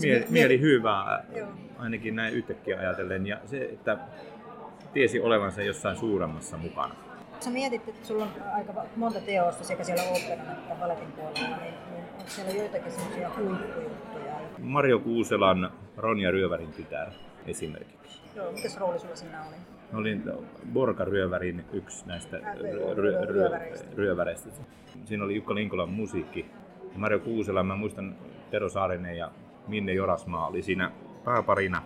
Mieli, 0.00 0.26
mieli 0.28 0.60
hyvää, 0.60 1.24
Joo. 1.36 1.48
ainakin 1.78 2.16
näin 2.16 2.34
yhtäkkiä 2.34 2.78
ajatellen. 2.78 3.26
Ja 3.26 3.40
se, 3.46 3.64
että 3.64 3.98
tiesi 4.92 5.20
olevansa 5.20 5.62
jossain 5.62 5.96
suuremmassa 5.96 6.56
mukana. 6.56 6.94
Sä 7.40 7.50
mietit, 7.50 7.88
että 7.88 8.06
sulla 8.06 8.24
on 8.24 8.30
aika 8.54 8.72
monta 8.96 9.20
teosta 9.20 9.64
sekä 9.64 9.84
siellä 9.84 10.02
operan 10.02 10.52
että 10.52 10.74
baletin 10.74 11.12
puolella, 11.12 11.56
niin, 11.56 11.74
niin 11.92 12.04
onko 12.12 12.28
siellä 12.28 12.52
joitakin 12.52 12.92
sellaisia 12.92 13.30
huippujuttuja? 13.36 14.34
Mario 14.58 14.98
Kuuselan 14.98 15.72
Ronja 15.96 16.30
Ryövärin 16.30 16.72
tytär 16.72 17.10
esimerkiksi. 17.46 18.20
Joo, 18.36 18.52
mikäs 18.52 18.76
rooli 18.76 18.98
sulla 18.98 19.16
siinä 19.16 19.46
oli? 19.46 19.71
Mä 19.92 19.98
olin 19.98 20.22
Borka 20.72 21.04
Ryövärin 21.04 21.64
yksi 21.72 22.06
näistä 22.06 22.36
ry- 22.36 22.94
ry- 22.96 23.26
ry- 23.30 23.96
ryöväreistä. 23.96 24.50
Siinä 25.04 25.24
oli 25.24 25.34
Jukka 25.36 25.54
Linkolan 25.54 25.90
musiikki. 25.90 26.46
Ja 26.92 26.98
Mario 26.98 27.18
Kuusela, 27.18 27.62
mä 27.62 27.76
muistan 27.76 28.14
Tero 28.50 28.68
Saarinen 28.68 29.16
ja 29.16 29.30
Minne 29.68 29.92
Jorasmaa 29.92 30.46
oli 30.46 30.62
siinä 30.62 30.92
pääparina. 31.24 31.82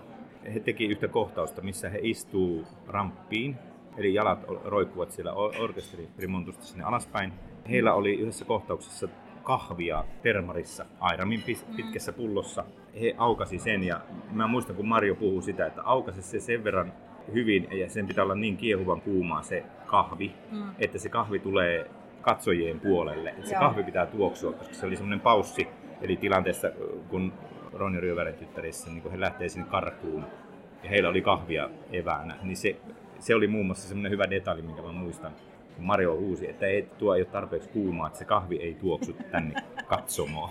He 0.54 0.60
teki 0.60 0.86
yhtä 0.86 1.08
kohtausta, 1.08 1.62
missä 1.62 1.88
he 1.88 1.98
istuu 2.02 2.64
ramppiin, 2.88 3.56
eli 3.96 4.14
jalat 4.14 4.44
roikkuvat 4.64 5.12
siellä 5.12 5.32
or- 5.32 5.52
orkesterimontusta 5.60 6.64
sinne 6.64 6.84
alaspäin. 6.84 7.32
Heillä 7.70 7.94
oli 7.94 8.14
yhdessä 8.14 8.44
kohtauksessa 8.44 9.08
kahvia 9.42 10.04
termarissa, 10.22 10.86
Airamin 11.00 11.42
pis- 11.42 11.66
pitkässä 11.76 12.12
pullossa. 12.12 12.64
He 13.00 13.14
aukasi 13.18 13.58
sen 13.58 13.84
ja 13.84 14.00
mä 14.32 14.46
muistan, 14.46 14.76
kun 14.76 14.88
Mario 14.88 15.14
puhuu 15.14 15.42
sitä, 15.42 15.66
että 15.66 15.82
aukasi 15.82 16.22
se 16.22 16.40
sen 16.40 16.64
verran 16.64 16.92
hyvin 17.34 17.68
ja 17.70 17.90
sen 17.90 18.06
pitää 18.06 18.24
olla 18.24 18.34
niin 18.34 18.56
kiehuvan 18.56 19.00
kuumaa 19.00 19.42
se 19.42 19.64
kahvi, 19.86 20.34
mm. 20.52 20.62
että 20.78 20.98
se 20.98 21.08
kahvi 21.08 21.38
tulee 21.38 21.90
katsojien 22.22 22.80
puolelle. 22.80 23.30
Että 23.30 23.46
se 23.46 23.54
Joo. 23.54 23.60
kahvi 23.60 23.82
pitää 23.82 24.06
tuoksua, 24.06 24.52
koska 24.52 24.74
se 24.74 24.86
oli 24.86 24.96
semmoinen 24.96 25.20
paussi, 25.20 25.68
eli 26.02 26.16
tilanteessa 26.16 26.70
kun 27.08 27.32
Ronja 27.72 28.00
Ryövären 28.00 28.34
tyttärissä, 28.34 28.90
niin 28.90 29.02
kun 29.02 29.12
he 29.12 29.20
lähtee 29.20 29.48
sinne 29.48 29.68
karkuun 29.70 30.26
ja 30.82 30.90
heillä 30.90 31.08
oli 31.08 31.22
kahvia 31.22 31.70
eväänä, 31.92 32.36
niin 32.42 32.56
se, 32.56 32.76
se 33.18 33.34
oli 33.34 33.46
muun 33.46 33.66
muassa 33.66 33.88
semmoinen 33.88 34.12
hyvä 34.12 34.30
detalji, 34.30 34.62
minkä 34.62 34.82
mä 34.82 34.92
muistan. 34.92 35.32
Mario 35.78 36.16
huusi, 36.16 36.50
että 36.50 36.66
ei, 36.66 36.88
tuo 36.98 37.14
ei 37.14 37.20
ole 37.20 37.28
tarpeeksi 37.28 37.68
kuumaa, 37.68 38.06
että 38.06 38.18
se 38.18 38.24
kahvi 38.24 38.56
ei 38.56 38.74
tuoksu 38.74 39.16
tänne 39.30 39.62
katsomoon. 39.86 40.50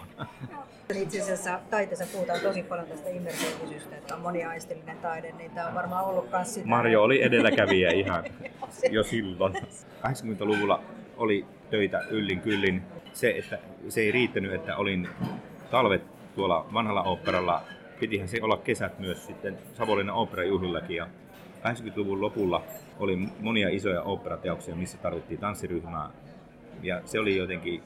Itse 0.94 1.22
asiassa 1.22 1.60
taiteessa 1.70 2.06
puhutaan 2.14 2.40
tosi 2.40 2.64
paljon 2.64 2.88
tästä 2.88 3.10
immersiivisyystä, 3.10 3.96
että 3.96 4.16
on 4.16 4.22
moniaistillinen 4.22 4.98
taide, 4.98 5.32
niin 5.32 5.52
tämä 5.52 5.68
on 5.68 5.76
varmaan 5.76 6.06
ollut 6.06 6.32
myös 6.32 6.54
sitä. 6.54 6.68
Mario 6.68 7.04
oli 7.04 7.24
edelläkävijä 7.24 7.92
ihan 7.92 8.24
jo 8.92 9.04
silloin. 9.04 9.54
80-luvulla 10.08 10.84
oli 11.18 11.46
töitä 11.70 12.00
yllin 12.10 12.42
kyllin. 12.42 12.82
Se, 13.14 13.30
että 13.38 13.60
se 13.90 14.02
ei 14.02 14.12
riittänyt, 14.12 14.54
että 14.54 14.78
olin 14.78 15.08
talvet 15.72 16.04
tuolla 16.36 16.66
vanhalla 16.74 17.04
oopperalla. 17.04 17.62
Pitihän 18.00 18.28
se 18.28 18.40
olla 18.42 18.58
kesät 18.58 19.00
myös 19.00 19.26
sitten 19.26 19.58
Savonlinnan 19.74 20.16
oopperajuhlillakin. 20.16 20.98
Ja 20.98 21.08
80-luvun 21.64 22.22
lopulla 22.22 22.64
oli 23.00 23.30
monia 23.40 23.70
isoja 23.70 24.02
oopperateoksia, 24.02 24.76
missä 24.76 24.98
tarvittiin 24.98 25.40
tanssiryhmää. 25.40 26.10
Ja 26.84 27.02
se 27.06 27.20
oli 27.20 27.38
jotenkin 27.38 27.84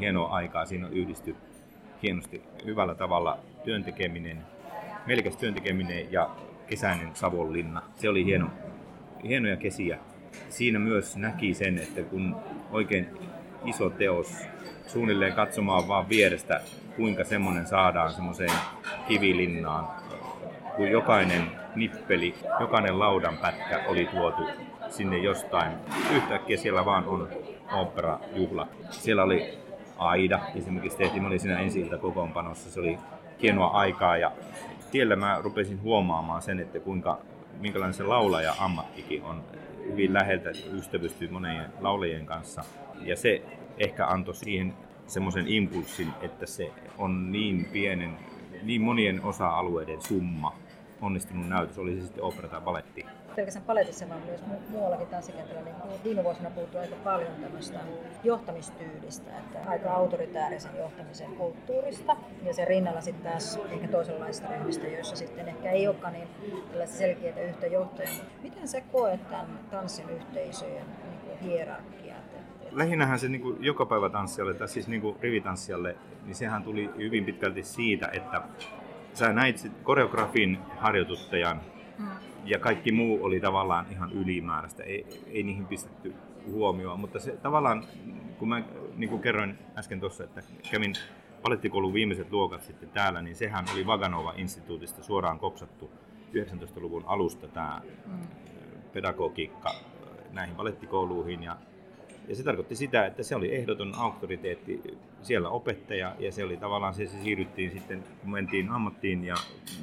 hienoa 0.00 0.28
aikaa. 0.28 0.66
Siinä 0.66 0.88
yhdistyi 0.88 1.36
hienosti 2.02 2.42
hyvällä 2.64 2.94
tavalla 2.94 3.38
työntekeminen, 3.64 4.38
melkein 5.06 5.36
työntekeminen 5.36 6.12
ja 6.12 6.30
kesäinen 6.66 7.08
Savonlinna. 7.14 7.82
Se 7.94 8.08
oli 8.08 8.24
hieno, 8.24 8.50
hienoja 9.24 9.56
kesiä. 9.56 9.98
Siinä 10.48 10.78
myös 10.78 11.16
näki 11.16 11.54
sen, 11.54 11.78
että 11.78 12.02
kun 12.02 12.36
oikein 12.70 13.08
iso 13.64 13.90
teos 13.90 14.46
suunnilleen 14.86 15.32
katsomaan 15.32 15.88
vaan 15.88 16.08
vierestä, 16.08 16.60
kuinka 16.96 17.24
semmoinen 17.24 17.66
saadaan 17.66 18.12
semmoiseen 18.12 18.52
kivilinnaan, 19.08 19.88
kun 20.76 20.90
jokainen 20.90 21.42
nippeli, 21.78 22.34
jokainen 22.60 22.98
laudan 22.98 23.38
pätkä 23.38 23.84
oli 23.86 24.06
tuotu 24.06 24.42
sinne 24.88 25.18
jostain. 25.18 25.72
Yhtäkkiä 26.16 26.56
siellä 26.56 26.84
vaan 26.84 27.04
on 27.04 27.28
opera-juhla. 27.72 28.68
Siellä 28.90 29.22
oli 29.22 29.58
Aida. 29.98 30.40
Esimerkiksi 30.54 30.98
tehtiin, 30.98 31.22
mä 31.22 31.28
olin 31.28 31.40
siinä 31.40 31.58
ensi 31.58 31.90
kokoonpanossa, 32.00 32.70
se 32.70 32.80
oli 32.80 32.98
hienoa 33.42 33.66
aikaa 33.66 34.16
ja 34.16 34.32
tiellä 34.90 35.16
mä 35.16 35.38
rupesin 35.42 35.82
huomaamaan 35.82 36.42
sen, 36.42 36.60
että 36.60 36.80
kuinka, 36.80 37.18
minkälainen 37.60 37.94
se 37.94 38.02
laulaja 38.02 38.54
ammattikin 38.58 39.22
on. 39.22 39.44
Hyvin 39.84 40.14
läheltä 40.14 40.50
ystävystyy 40.72 41.28
monien 41.28 41.66
laulajien 41.80 42.26
kanssa. 42.26 42.64
Ja 43.00 43.16
se 43.16 43.42
ehkä 43.78 44.06
antoi 44.06 44.34
siihen 44.34 44.74
semmoisen 45.06 45.48
impulssin, 45.48 46.08
että 46.22 46.46
se 46.46 46.72
on 46.98 47.32
niin 47.32 47.68
pienen, 47.72 48.18
niin 48.62 48.80
monien 48.80 49.24
osa-alueiden 49.24 50.02
summa 50.02 50.52
onnistunut 51.00 51.48
näytös, 51.48 51.78
oli 51.78 51.96
se 51.96 52.02
sitten 52.02 52.24
opera 52.24 52.48
tai 52.48 52.60
baletti 52.60 53.06
pelkästään 53.38 53.66
paletissa, 53.66 54.08
vaan 54.08 54.22
myös 54.22 54.40
mu- 54.40 54.70
muuallakin 54.70 55.06
tanssikentällä. 55.06 55.62
Niin 55.62 55.74
viime 56.04 56.24
vuosina 56.24 56.50
puhuttu 56.50 56.78
aika 56.78 56.96
paljon 57.04 57.32
tämmöistä 57.42 57.78
johtamistyylistä, 58.24 59.38
että 59.38 59.70
aika 59.70 59.92
autoritäärisen 59.92 60.76
johtamisen 60.78 61.30
kulttuurista. 61.36 62.16
Ja 62.42 62.54
sen 62.54 62.68
rinnalla 62.68 63.00
sitten 63.00 63.30
taas 63.30 63.60
ehkä 63.70 63.88
toisenlaista 63.88 64.48
ryhmistä, 64.48 64.86
joissa 64.86 65.16
sitten 65.16 65.48
ehkä 65.48 65.70
ei 65.70 65.88
olekaan 65.88 66.12
niin 66.12 66.28
selkeää 66.84 67.40
yhtä 67.40 67.66
johtajaa. 67.66 68.24
Miten 68.42 68.68
sä 68.68 68.80
koet 68.80 69.28
tämän 69.30 69.60
tanssin 69.70 70.10
yhteisöjen 70.10 70.86
niin 71.28 71.38
hierarkia? 71.40 72.14
lähinnähän 72.72 73.18
se 73.18 73.28
niin 73.28 73.40
kuin 73.40 73.56
joka 73.60 73.86
päivä 73.86 74.10
tanssijalle, 74.10 74.54
tai 74.54 74.68
siis 74.68 74.88
niin 74.88 75.00
kuin 75.00 75.16
rivitanssijalle, 75.20 75.96
niin 76.24 76.34
sehän 76.34 76.62
tuli 76.62 76.90
hyvin 76.96 77.24
pitkälti 77.24 77.62
siitä, 77.62 78.08
että 78.12 78.42
sä 79.18 79.32
näit 79.32 79.72
koreografin 79.82 80.58
harjoituttajan 80.78 81.60
ja 82.44 82.58
kaikki 82.58 82.92
muu 82.92 83.24
oli 83.24 83.40
tavallaan 83.40 83.86
ihan 83.90 84.12
ylimääräistä, 84.12 84.82
ei, 84.82 85.06
ei 85.26 85.42
niihin 85.42 85.66
pistetty 85.66 86.14
huomioon, 86.46 87.00
mutta 87.00 87.18
se 87.18 87.32
tavallaan, 87.32 87.84
kun 88.38 88.48
mä 88.48 88.62
niin 88.96 89.10
kuin 89.10 89.22
kerroin 89.22 89.58
äsken 89.78 90.00
tuossa, 90.00 90.24
että 90.24 90.42
kävin 90.70 90.94
palettikoulun 91.42 91.94
viimeiset 91.94 92.32
luokat 92.32 92.62
sitten 92.62 92.88
täällä, 92.88 93.22
niin 93.22 93.36
sehän 93.36 93.64
oli 93.72 93.86
Vaganova-instituutista 93.86 95.02
suoraan 95.02 95.38
kopsattu 95.38 95.90
19-luvun 96.34 97.04
alusta 97.06 97.48
tämä 97.48 97.80
mm. 98.06 98.18
pedagogiikka 98.92 99.74
näihin 100.32 100.56
palettikouluihin 100.56 101.42
ja 101.42 101.56
ja 102.28 102.36
se 102.36 102.42
tarkoitti 102.42 102.76
sitä, 102.76 103.06
että 103.06 103.22
se 103.22 103.36
oli 103.36 103.54
ehdoton 103.54 103.94
auktoriteetti 103.96 104.82
siellä 105.22 105.48
opettaja 105.48 106.16
ja 106.18 106.32
se 106.32 106.44
oli 106.44 106.56
tavallaan 106.56 106.94
se, 106.94 107.06
se 107.06 107.22
siirryttiin 107.22 107.70
sitten, 107.70 108.04
kun 108.20 108.30
mentiin 108.30 108.68
ammattiin 108.68 109.24
ja 109.24 109.34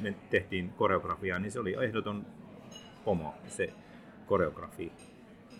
me 0.02 0.14
tehtiin 0.30 0.70
koreografiaa, 0.70 1.38
niin 1.38 1.52
se 1.52 1.60
oli 1.60 1.76
ehdoton 1.84 2.26
pomo, 3.04 3.34
se 3.46 3.72
koreografi. 4.26 4.92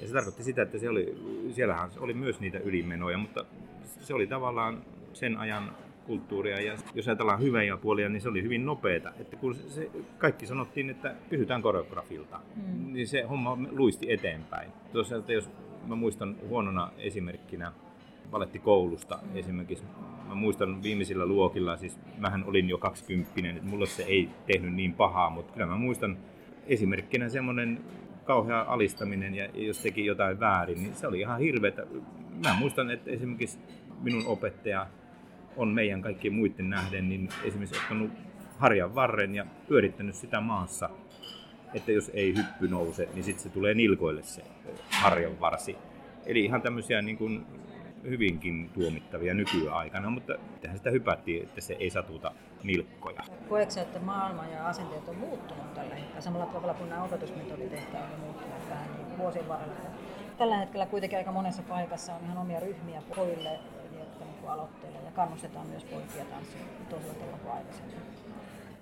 Ja 0.01 0.09
se 0.09 0.13
tarkoitti 0.13 0.43
sitä, 0.43 0.63
että 0.63 0.79
se 0.79 0.89
oli, 0.89 1.17
siellähän 1.51 1.91
oli 1.99 2.15
myös 2.15 2.41
niitä 2.41 2.59
ylimenoja, 2.59 3.19
mutta 3.19 3.45
se 3.85 4.15
oli 4.15 4.27
tavallaan 4.27 4.83
sen 5.13 5.37
ajan 5.37 5.71
kulttuuria. 6.07 6.61
Ja 6.61 6.77
jos 6.95 7.09
ajatellaan 7.09 7.41
hyviä 7.41 7.77
puolia, 7.77 8.09
niin 8.09 8.21
se 8.21 8.29
oli 8.29 8.43
hyvin 8.43 8.67
nopeeta. 8.67 9.13
Että 9.21 9.37
kun 9.37 9.55
se, 9.55 9.91
kaikki 10.19 10.47
sanottiin, 10.47 10.91
että 10.91 11.15
pysytään 11.31 11.63
koreografilta, 11.63 12.41
mm. 12.57 12.93
niin 12.93 13.09
se 13.09 13.23
homma 13.23 13.59
luisti 13.71 14.13
eteenpäin. 14.13 14.73
Tosiaan, 14.93 15.25
jos 15.29 15.51
mä 15.87 15.95
muistan 15.95 16.37
huonona 16.49 16.91
esimerkkinä 16.99 17.73
balettikoulusta 18.31 19.19
mm. 19.23 19.37
esimerkiksi. 19.37 19.85
Mä 20.29 20.35
muistan 20.35 20.83
viimeisillä 20.83 21.27
luokilla, 21.27 21.77
siis 21.77 21.99
mähän 22.19 22.45
olin 22.45 22.69
jo 22.69 22.79
20, 22.79 23.51
että 23.51 23.71
mulle 23.71 23.87
se 23.87 24.03
ei 24.03 24.29
tehnyt 24.47 24.75
niin 24.75 24.93
pahaa, 24.93 25.31
mutta 25.31 25.53
kyllä 25.53 25.67
mä 25.67 25.77
muistan 25.77 26.19
esimerkkinä 26.67 27.29
semmoinen 27.29 27.81
kauhea 28.25 28.65
alistaminen 28.69 29.35
ja 29.35 29.49
jos 29.55 29.79
teki 29.79 30.07
jotain 30.07 30.41
väärin, 30.41 30.83
niin 30.83 30.95
se 30.95 31.07
oli 31.07 31.21
ihan 31.21 31.41
hirveätä. 31.41 31.87
Mä 32.45 32.57
muistan, 32.59 32.91
että 32.91 33.11
esimerkiksi 33.11 33.59
minun 34.03 34.27
opettaja 34.27 34.87
on 35.57 35.69
meidän 35.69 36.03
kaikkien 36.03 36.35
muiden 36.35 36.71
nähden, 36.71 37.09
niin 37.09 37.29
esimerkiksi 37.45 37.81
ottanut 37.83 38.11
harjan 38.59 38.95
varren 38.95 39.35
ja 39.35 39.47
pyörittänyt 39.69 40.15
sitä 40.15 40.41
maassa, 40.41 40.91
että 41.77 41.93
jos 41.93 42.11
ei 42.15 42.35
hyppy 42.37 42.69
nouse, 42.69 43.09
niin 43.15 43.25
sitten 43.25 43.43
se 43.43 43.49
tulee 43.49 43.75
nilkoille 43.75 44.23
se 44.23 44.43
harjan 44.91 45.41
varsi. 45.41 45.77
Eli 46.27 46.45
ihan 46.45 46.63
tämmöisiä 46.63 47.03
niin 47.03 47.19
kuin 47.19 47.47
hyvinkin 48.03 48.71
tuomittavia 48.75 49.35
nykyaikana, 49.35 50.11
mutta 50.11 50.33
tähän 50.61 50.77
sitä 50.77 50.91
hypättiin, 50.91 51.43
että 51.43 51.61
se 51.61 51.77
ei 51.81 51.91
satuta 51.91 52.33
nilkkoja. 52.65 53.21
Koetko 53.49 53.81
että 53.81 53.99
maailma 53.99 54.47
ja 54.47 54.69
asenteet 54.69 55.09
on 55.09 55.17
muuttunut 55.17 55.75
tällä 55.75 55.95
hetkellä 55.95 56.21
samalla 56.21 56.47
tavalla 56.47 56.75
kuin 56.75 56.91
nämä 56.91 57.05
opetusmetodit 57.05 57.73
ehkä 57.73 57.99
on 57.99 58.21
muuttunut 58.21 58.71
vähän 58.71 58.89
niin 58.97 59.19
vuosien 59.19 59.49
varrella? 59.49 59.75
Tällä 60.39 60.57
hetkellä 60.57 60.87
kuitenkin 60.87 61.19
aika 61.19 61.33
monessa 61.33 61.63
paikassa 61.63 62.15
on 62.15 62.25
ihan 62.25 62.39
omia 62.39 62.61
ryhmiä 62.61 63.03
pojille, 63.17 63.59
jotka 63.99 64.25
niin 64.25 64.49
aloittelee 64.49 65.03
ja 65.05 65.11
kannustetaan 65.11 65.67
myös 65.67 65.85
poikia 65.85 66.25
tanssimaan 66.25 66.71
toisella 66.91 67.15
tavalla 67.15 67.39
kuin 67.39 67.53
aikaisemmin. 67.53 67.97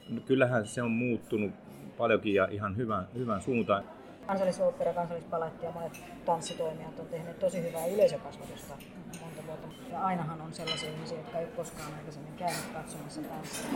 No, 0.08 0.20
kyllähän 0.20 0.66
se 0.66 0.82
on 0.82 0.90
muuttunut 0.90 1.52
paljonkin 1.98 2.34
ja 2.34 2.48
ihan 2.50 2.76
hyvän, 2.76 3.08
hyvän 3.14 3.42
suuntaan. 3.42 3.84
Kansallisooppera, 4.26 4.92
kansallispaletti 4.92 5.66
ja 5.66 5.72
monet 5.72 6.00
tanssitoimijat 6.24 6.98
on 6.98 7.06
tehneet 7.06 7.38
tosi 7.38 7.62
hyvää 7.62 7.86
yleisökasvatusta 7.86 8.74
monta 9.20 9.46
vuotta. 9.46 9.68
Ja 9.92 10.04
ainahan 10.04 10.40
on 10.40 10.52
sellaisia 10.52 10.90
ihmisiä, 10.90 11.18
jotka 11.18 11.38
ei 11.38 11.46
koskaan 11.46 11.94
aikaisemmin 11.98 12.32
käynyt 12.32 12.64
katsomassa 12.72 13.20
tanssia. 13.22 13.70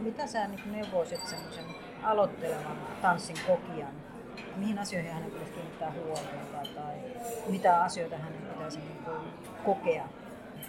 Mitä 0.00 0.26
sä 0.26 0.48
niin 0.48 0.72
neuvoisit 0.72 1.26
semmoisen 1.26 1.64
aloittelevan 2.02 2.76
tanssin 3.02 3.36
kokijan? 3.46 3.94
Mihin 4.56 4.78
asioihin 4.78 5.12
hänen 5.12 5.30
pitäisi 5.30 5.52
kiinnittää 5.52 5.92
huomiota 5.92 6.74
tai 6.74 6.94
mitä 7.46 7.82
asioita 7.82 8.18
hänen 8.18 8.42
pitäisi 8.42 8.78
niin 8.78 8.98
kokea 9.64 10.08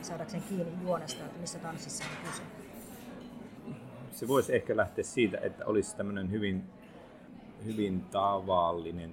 saadakseen 0.02 0.44
kiinni 0.50 0.74
juonesta, 0.82 1.26
että 1.26 1.40
missä 1.40 1.60
tanssissa 1.60 2.04
on 2.04 2.28
kyse? 2.30 2.57
Se 4.18 4.28
voisi 4.28 4.56
ehkä 4.56 4.78
lähteä 4.78 5.04
siitä, 5.04 5.38
että 5.42 5.66
olisi 5.66 5.98
tämmöinen 5.98 6.32
hyvin 6.32 6.64
hyvin 7.66 8.02
tavallinen, 8.02 9.12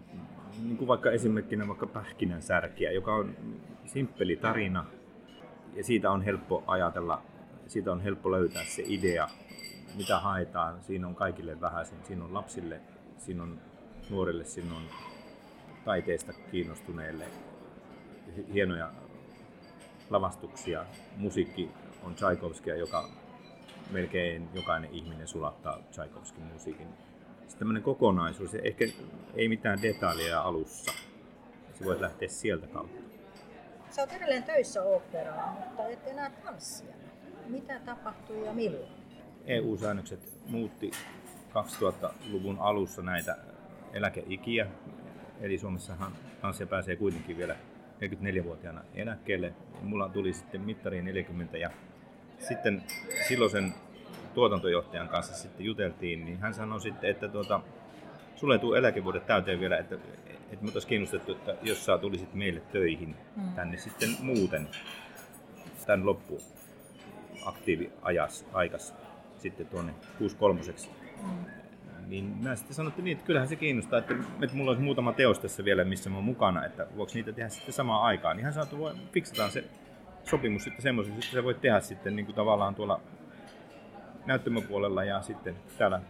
niin 0.62 0.76
kuin 0.76 0.88
vaikka 0.88 1.10
esimerkkinä 1.10 1.68
vaikka 1.68 1.86
pähkinän 1.86 2.42
särkiä, 2.42 2.92
joka 2.92 3.14
on 3.14 3.36
simppeli 3.86 4.36
tarina 4.36 4.86
ja 5.74 5.84
siitä 5.84 6.10
on 6.10 6.22
helppo 6.22 6.64
ajatella, 6.66 7.22
siitä 7.66 7.92
on 7.92 8.00
helppo 8.00 8.30
löytää 8.30 8.64
se 8.64 8.82
idea, 8.86 9.28
mitä 9.96 10.18
haetaan. 10.18 10.82
Siinä 10.82 11.06
on 11.06 11.14
kaikille 11.14 11.60
vähäisen, 11.60 11.98
siinä 12.04 12.24
on 12.24 12.34
lapsille, 12.34 12.80
siinä 13.18 13.42
on 13.42 13.60
nuorille, 14.10 14.44
siinä 14.44 14.74
on 14.74 14.82
taiteesta 15.84 16.32
kiinnostuneille 16.50 17.24
hienoja 18.52 18.90
lavastuksia. 20.10 20.84
Musiikki 21.16 21.70
on 22.02 22.14
Tchaikovskia, 22.14 22.76
joka 22.76 23.08
melkein 23.90 24.48
jokainen 24.54 24.90
ihminen 24.90 25.28
sulattaa 25.28 25.78
Tchaikovskin 25.90 26.44
musiikin 26.44 26.88
se 27.48 27.58
tämmöinen 27.58 27.82
kokonaisuus, 27.82 28.54
ehkä 28.54 28.84
ei 29.34 29.48
mitään 29.48 29.82
detailia 29.82 30.40
alussa. 30.40 30.92
Se 31.78 31.84
voit 31.84 32.00
lähteä 32.00 32.28
sieltä 32.28 32.66
kautta. 32.66 33.00
Sä 33.90 34.02
oot 34.02 34.12
edelleen 34.12 34.42
töissä 34.42 34.82
oopperaan, 34.82 35.54
mutta 35.54 35.88
et 35.88 36.06
enää 36.06 36.30
tanssia. 36.30 36.94
Mitä 37.46 37.80
tapahtui 37.80 38.46
ja 38.46 38.52
milloin? 38.52 38.92
EU-säännökset 39.46 40.32
muutti 40.48 40.90
2000-luvun 41.50 42.58
alussa 42.58 43.02
näitä 43.02 43.36
eläkeikiä. 43.92 44.66
Eli 45.40 45.58
Suomessahan 45.58 46.12
tanssia 46.40 46.66
pääsee 46.66 46.96
kuitenkin 46.96 47.36
vielä 47.36 47.56
44-vuotiaana 48.00 48.84
eläkkeelle. 48.94 49.54
Mulla 49.82 50.08
tuli 50.08 50.32
sitten 50.32 50.60
mittari 50.60 51.02
40 51.02 51.58
ja 51.58 51.70
sitten 52.38 52.82
silloisen 53.28 53.74
tuotantojohtajan 54.34 55.08
kanssa 55.08 55.34
sitten 55.34 55.66
juteltiin, 55.66 56.24
niin 56.24 56.38
hän 56.38 56.54
sanoi 56.54 56.80
sitten, 56.80 57.10
että 57.10 57.28
tuota, 57.28 57.60
sulle 58.36 58.58
tuu 58.58 58.74
eläkevuodet 58.74 59.26
täyteen 59.26 59.60
vielä, 59.60 59.78
että, 59.78 59.94
että 59.94 60.64
me 60.64 60.68
oltaisiin 60.68 60.88
kiinnostettu, 60.88 61.32
että 61.32 61.54
jos 61.62 61.84
sä 61.84 61.98
tulisit 61.98 62.34
meille 62.34 62.60
töihin 62.60 63.16
mm. 63.36 63.52
tänne 63.54 63.76
sitten 63.76 64.08
muuten 64.20 64.68
tämän 65.86 66.06
loppu 66.06 66.40
aktiiviajas 67.44 68.46
aikas 68.52 68.94
sitten 69.38 69.66
tuonne 69.66 69.92
63 70.18 70.60
mm. 71.22 71.44
Niin 72.06 72.24
mä 72.24 72.56
sitten 72.56 72.74
sanoin, 72.74 72.90
että, 72.90 73.02
niin, 73.02 73.16
että 73.16 73.26
kyllähän 73.26 73.48
se 73.48 73.56
kiinnostaa, 73.56 73.98
että, 73.98 74.14
että 74.42 74.56
mulla 74.56 74.70
olisi 74.70 74.82
muutama 74.82 75.12
teos 75.12 75.38
tässä 75.38 75.64
vielä, 75.64 75.84
missä 75.84 76.10
mä 76.10 76.16
oon 76.16 76.24
mukana, 76.24 76.64
että 76.64 76.86
voiko 76.96 77.12
niitä 77.14 77.32
tehdä 77.32 77.48
sitten 77.48 77.74
samaan 77.74 78.02
aikaan. 78.02 78.36
Niin 78.36 78.44
hän 78.44 78.52
sanoi, 78.52 78.64
että 78.64 78.78
voi, 78.78 78.94
fiksataan 79.12 79.50
se 79.50 79.64
sopimus 80.24 80.64
sitten 80.64 80.82
semmoiseksi, 80.82 81.18
että 81.18 81.32
se 81.32 81.44
voi 81.44 81.54
tehdä 81.54 81.80
sitten 81.80 82.16
niin 82.16 82.26
kuin 82.26 82.36
tavallaan 82.36 82.74
tuolla 82.74 83.00
näyttämöpuolella 84.26 85.04
ja 85.04 85.22
sitten 85.22 85.56
täällä 85.78 86.00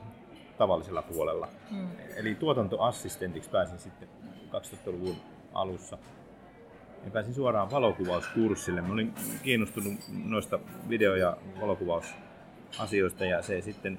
tavallisella 0.59 1.03
puolella. 1.03 1.49
Mm. 1.71 1.89
Eli 2.17 2.35
tuotantoassistentiksi 2.35 3.51
pääsin 3.51 3.79
sitten 3.79 4.09
2000-luvun 4.53 5.17
alussa. 5.55 5.99
Ja 7.05 7.11
pääsin 7.11 7.35
suoraan 7.35 7.71
valokuvauskurssille. 7.71 8.81
Mä 8.81 8.93
olin 8.93 9.15
kiinnostunut 9.43 9.93
noista 10.25 10.59
video- 10.89 11.17
ja 11.17 11.37
valokuvausasioista 11.61 13.25
ja 13.25 13.43
se 13.43 13.61
sitten 13.61 13.99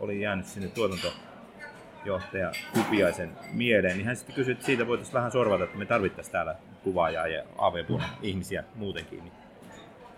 oli 0.00 0.20
jäänyt 0.20 0.46
sinne 0.46 0.68
tuotantojohtaja 0.68 2.52
Kupiaisen 2.74 3.30
mieleen, 3.52 3.96
niin 3.96 4.06
hän 4.06 4.16
sitten 4.16 4.34
kysyi, 4.34 4.52
että 4.52 4.66
siitä 4.66 4.86
voitaisiin 4.86 5.14
vähän 5.14 5.30
sorvata, 5.30 5.64
että 5.64 5.78
me 5.78 5.86
tarvittaisiin 5.86 6.32
täällä 6.32 6.56
kuvaajaa 6.82 7.26
ja 7.26 7.44
av 7.58 7.74
ihmisiä 8.22 8.64
muutenkin. 8.74 9.24
Niin 9.24 9.32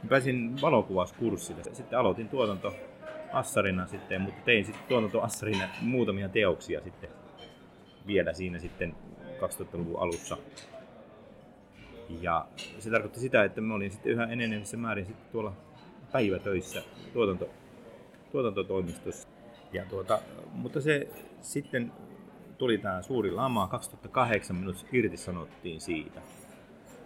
pääsin 0.08 0.60
valokuvauskurssille. 0.62 1.62
Sitten 1.72 1.98
aloitin 1.98 2.28
tuotanto 2.28 2.74
assarina 3.32 3.86
sitten, 3.86 4.20
mutta 4.20 4.42
tein 4.44 4.64
sitten 4.64 4.84
tuotanto 4.88 5.20
assarina 5.20 5.68
muutamia 5.80 6.28
teoksia 6.28 6.80
sitten 6.80 7.10
vielä 8.06 8.32
siinä 8.32 8.58
sitten 8.58 8.96
2000-luvun 9.40 10.02
alussa. 10.02 10.36
Ja 12.20 12.46
se 12.78 12.90
tarkoitti 12.90 13.20
sitä, 13.20 13.44
että 13.44 13.60
mä 13.60 13.74
olin 13.74 13.90
sitten 13.90 14.12
yhä 14.12 14.24
enenevissä 14.24 14.76
määrin 14.76 15.06
sitten 15.06 15.26
tuolla 15.32 15.52
päivätöissä 16.12 16.82
tuotanto, 17.12 17.48
tuotantotoimistossa. 18.32 19.28
Ja 19.72 19.84
tuota, 19.84 20.18
mutta 20.52 20.80
se 20.80 21.08
sitten 21.40 21.92
tuli 22.58 22.78
tämä 22.78 23.02
suuri 23.02 23.30
lama. 23.30 23.66
2008 23.66 24.56
minut 24.56 24.86
irtisanottiin 24.92 25.80
siitä 25.80 26.20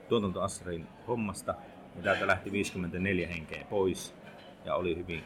tuotantoassarin 0.08 0.86
hommasta. 1.08 1.54
Ja 1.96 2.02
täältä 2.02 2.26
lähti 2.26 2.52
54 2.52 3.28
henkeä 3.28 3.64
pois 3.70 4.14
ja 4.64 4.74
oli 4.74 4.96
hyvin 4.96 5.24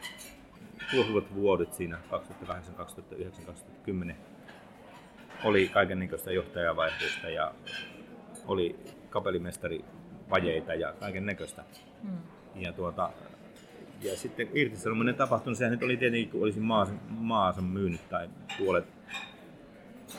tuohuvat 0.91 1.35
vuodet 1.35 1.73
siinä 1.73 1.97
2008, 2.09 2.75
2009, 2.75 3.45
2010 3.45 4.15
oli 5.43 5.67
kaikenlaista 5.67 6.31
johtajavaihdosta 6.31 7.29
ja 7.29 7.53
oli 8.47 8.75
kapellimestari 9.09 9.85
vajeita 10.29 10.73
ja 10.73 10.93
kaiken 10.93 11.25
näköistä. 11.25 11.63
Mm. 12.03 12.17
Ja, 12.55 12.73
tuota, 12.73 13.09
ja 14.01 14.17
sitten 14.17 14.49
irtisanominen 14.53 15.15
tapahtunut, 15.15 15.57
sehän 15.57 15.71
nyt 15.71 15.83
oli 15.83 15.97
tietenkin, 15.97 16.29
kun 16.29 16.43
olisin 16.43 16.63
maansa, 16.63 16.93
maansa 17.09 17.61
myynyt 17.61 18.09
tai 18.09 18.29
puolet 18.57 18.85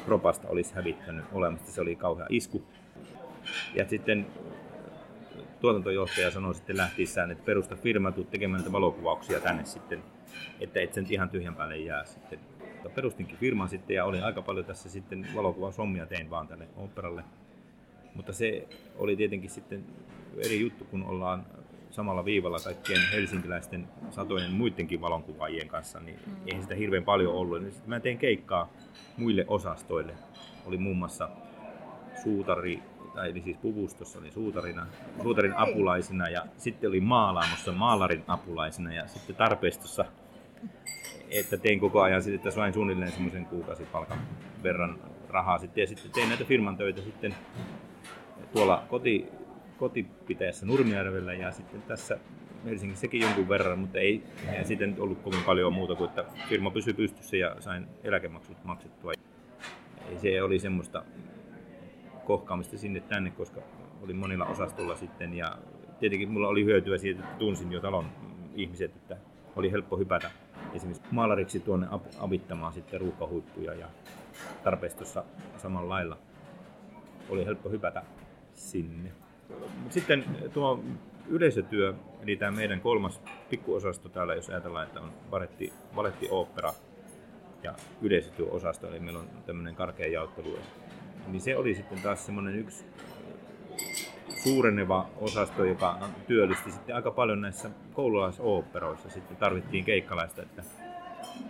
propasta 0.05 0.49
olisi 0.49 0.75
hävittänyt 0.75 1.25
olemasta, 1.33 1.71
se 1.71 1.81
oli 1.81 1.97
kauhea 1.97 2.27
isku. 2.31 2.63
Ja 3.75 3.89
sitten 3.89 4.27
tuotantojohtaja 5.67 6.31
sanoi 6.31 6.55
sitten 6.55 6.77
lähtiessään, 6.77 7.31
että 7.31 7.45
perusta 7.45 7.77
firma, 7.77 8.13
tuu 8.13 8.25
tekemään 8.25 8.61
näitä 8.61 8.73
valokuvauksia 8.73 9.41
tänne 9.41 9.65
sitten, 9.65 10.03
että 10.61 10.81
et 10.81 10.95
sen 10.95 11.07
ihan 11.11 11.31
tyhjän 11.31 11.55
päälle 11.55 11.77
jää 11.77 12.05
sitten. 12.05 12.39
Perustinkin 12.95 13.37
firman 13.37 13.69
sitten 13.69 13.95
ja 13.95 14.05
olin 14.05 14.25
aika 14.25 14.43
paljon 14.43 14.65
tässä 14.65 14.89
sitten 14.89 15.27
valokuvaushommia 15.35 16.07
tein 16.07 16.31
vaan 16.31 16.49
tänne 16.49 16.69
operalle. 16.77 17.25
Mutta 18.15 18.33
se 18.33 18.69
oli 18.97 19.17
tietenkin 19.17 19.51
sitten 19.51 19.85
eri 20.39 20.61
juttu, 20.61 20.85
kun 20.85 21.03
ollaan 21.03 21.47
samalla 21.91 22.25
viivalla 22.25 22.59
kaikkien 22.65 23.01
helsinkiläisten 23.13 23.89
satojen 24.11 24.53
muidenkin 24.53 25.01
valonkuvaajien 25.01 25.69
kanssa, 25.69 26.01
niin 26.01 26.19
mm. 26.27 26.33
eihän 26.47 26.63
sitä 26.63 26.75
hirveän 26.75 27.05
paljon 27.05 27.35
ollut. 27.35 27.63
Niin 27.63 27.73
sitten 27.73 27.89
mä 27.89 28.01
tein 28.01 28.19
keikkaa 28.19 28.73
muille 29.17 29.45
osastoille. 29.49 30.15
Oli 30.67 30.77
muun 30.77 30.97
muassa 30.97 31.29
suutari, 32.27 32.83
tai 33.15 33.31
eli 33.31 33.41
siis 33.41 33.57
puvustossa 33.57 34.19
oli 34.19 34.31
suutarina, 34.31 34.87
suutarin 35.23 35.55
apulaisena 35.57 36.29
ja 36.29 36.47
sitten 36.57 36.89
oli 36.89 37.01
maalaamossa 37.01 37.73
maalarin 37.73 38.25
apulaisena 38.27 38.95
ja 38.95 39.07
sitten 39.07 39.37
tarpeistossa, 39.37 40.05
että 41.31 41.57
tein 41.57 41.81
koko 41.81 42.01
ajan 42.01 42.23
sitten, 42.23 42.37
että 42.37 42.51
sain 42.51 42.75
suunnilleen 42.75 43.13
semmoisen 43.13 43.47
kuukausipalkan 43.47 44.19
verran 44.63 44.99
rahaa 45.29 45.59
sitten 45.59 45.83
ja 45.83 45.87
sitten 45.87 46.11
tein 46.11 46.29
näitä 46.29 46.45
firman 46.45 46.77
töitä 46.77 47.03
sitten 47.03 47.35
tuolla 48.53 48.83
koti, 48.89 49.29
kotipiteessä 49.79 50.67
Nurmijärvellä 50.67 51.35
ja 51.35 51.53
sitten 51.53 51.83
tässä 51.83 52.19
Helsingissäkin 52.65 53.21
jonkun 53.21 53.49
verran, 53.49 53.79
mutta 53.79 53.99
ei, 53.99 54.23
ei 54.53 54.65
sitten 54.65 54.91
nyt 54.91 55.01
ollut 55.01 55.23
kovin 55.23 55.45
paljon 55.47 55.73
muuta 55.73 55.95
kuin, 55.95 56.09
että 56.09 56.25
firma 56.49 56.71
pysyi 56.71 56.95
pystyssä 56.95 57.37
ja 57.37 57.57
sain 57.61 57.87
eläkemaksut 58.05 58.65
maksettua. 58.65 59.13
Ei 60.11 60.19
se 60.19 60.43
oli 60.43 60.59
semmoista 60.59 61.05
kohkaamista 62.27 62.79
sinne 62.79 63.01
tänne, 63.01 63.31
koska 63.31 63.61
olin 64.03 64.17
monilla 64.17 64.45
osastolla 64.45 64.97
sitten 64.97 65.35
ja 65.35 65.59
tietenkin 66.01 66.31
mulla 66.31 66.49
oli 66.49 66.65
hyötyä 66.65 66.99
siitä, 66.99 67.23
että 67.23 67.39
tunsin 67.39 67.73
jo 67.73 67.81
talon 67.81 68.07
ihmiset, 68.55 68.97
että 68.97 69.17
oli 69.57 69.73
helppo 69.73 69.97
hypätä 69.97 70.31
esimerkiksi 70.75 71.09
maalariksi 71.11 71.61
tuonne 71.61 71.87
avittamaan 72.19 72.73
sitten 72.73 73.01
ruuhkahuippuja 73.01 73.75
ja 73.75 73.87
tarpeistossa 74.65 75.25
samalla 75.57 75.89
lailla 75.89 76.19
oli 77.29 77.45
helppo 77.45 77.71
hypätä 77.71 78.03
sinne. 78.55 79.13
Sitten 79.91 80.25
tuo 80.53 80.85
yleisötyö, 81.29 81.95
eli 82.23 82.37
tämä 82.37 82.51
meidän 82.51 82.81
kolmas 82.81 83.21
pikkuosasto 83.51 84.09
täällä, 84.09 84.35
jos 84.35 84.49
ajatellaan, 84.49 84.87
että 84.87 85.01
on 85.01 85.13
valetti, 85.31 85.73
valetti 85.97 86.29
opera 86.31 86.73
ja 87.63 87.75
yleisötyöosasto, 88.03 88.89
eli 88.89 89.01
meillä 89.01 89.21
on 89.21 89.29
tämmöinen 89.47 89.75
karkea 89.75 90.07
jaottelu 90.07 90.59
niin 91.27 91.41
se 91.41 91.57
oli 91.57 91.75
sitten 91.75 92.03
taas 92.03 92.27
semmoinen 92.27 92.57
yksi 92.59 92.85
suureneva 94.43 95.09
osasto, 95.21 95.65
joka 95.65 95.99
työllisti 96.27 96.73
sitten 96.73 96.97
aika 96.97 97.11
paljon 97.11 97.41
näissä 97.41 97.71
koululaisoopperoissa. 97.93 99.11
Sitten 99.11 99.37
tarvittiin 99.37 99.85
keikkalaista, 99.85 100.43
että 100.43 100.63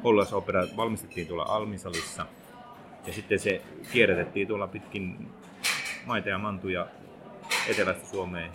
koululaisopera 0.02 0.66
valmistettiin 0.76 1.26
tuolla 1.26 1.46
Almisalissa 1.48 2.26
ja 3.06 3.12
sitten 3.12 3.38
se 3.38 3.62
kierrätettiin 3.92 4.48
tuolla 4.48 4.68
pitkin 4.68 5.28
maita 6.06 6.28
ja 6.28 6.38
mantuja 6.38 6.86
etelästä 7.68 8.06
Suomeen. 8.06 8.50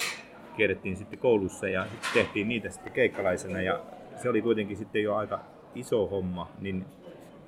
Kierrettiin 0.58 0.98
sitten 0.98 1.20
koulussa 1.20 1.68
ja 1.68 1.86
sitten 1.86 2.10
tehtiin 2.14 2.48
niitä 2.48 2.70
sitten 2.70 2.94
keikkalaisena 2.94 3.62
ja 3.62 3.80
se 4.22 4.30
oli 4.30 4.42
kuitenkin 4.42 4.78
sitten 4.78 5.04
jo 5.04 5.16
aika 5.16 5.40
iso 5.76 6.08
homma, 6.08 6.50
niin 6.60 6.86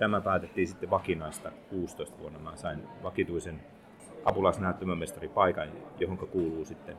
tämä 0.04 0.22
päätettiin 0.22 0.68
sitten 0.68 0.90
vakinaista 0.90 1.52
16 1.70 2.20
vuonna. 2.20 2.40
Mä 2.40 2.56
sain 2.56 2.88
vakituisen 3.04 3.64
apulaisnäyttämömestaripaikan, 4.26 5.70
johon 6.00 6.18
kuuluu 6.18 6.66
sitten 6.66 6.98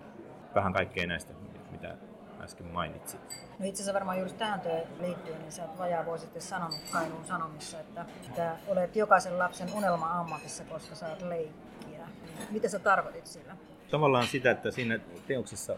vähän 0.55 0.73
kaikkea 0.73 1.07
näistä, 1.07 1.33
mitä 1.71 1.97
äsken 2.41 2.67
mainitsin. 2.67 3.21
No 3.59 3.67
itse 3.67 3.83
asiassa 3.83 3.95
varmaan 3.95 4.19
juuri 4.19 4.33
tähän 4.33 4.61
työhön 4.61 4.87
liittyen, 5.01 5.39
niin 5.39 5.53
sä 5.53 5.63
oot 5.63 5.79
vajaa 5.79 6.05
vuosi 6.05 6.23
sitten 6.23 6.43
sanonut 6.43 6.81
Kainuun 6.93 7.25
Sanomissa, 7.25 7.81
että, 7.81 8.07
että 8.29 8.57
olet 8.67 8.97
jokaisen 8.97 9.39
lapsen 9.39 9.69
unelma-ammatissa, 9.75 10.65
koska 10.65 10.95
saat 10.95 11.23
leikkiä. 11.23 12.09
Mitä 12.51 12.69
sä 12.69 12.79
tarkoitit 12.79 13.27
sillä? 13.27 13.57
Tavallaan 13.91 14.27
sitä, 14.27 14.51
että 14.51 14.71
siinä 14.71 14.99
teoksessa 15.27 15.77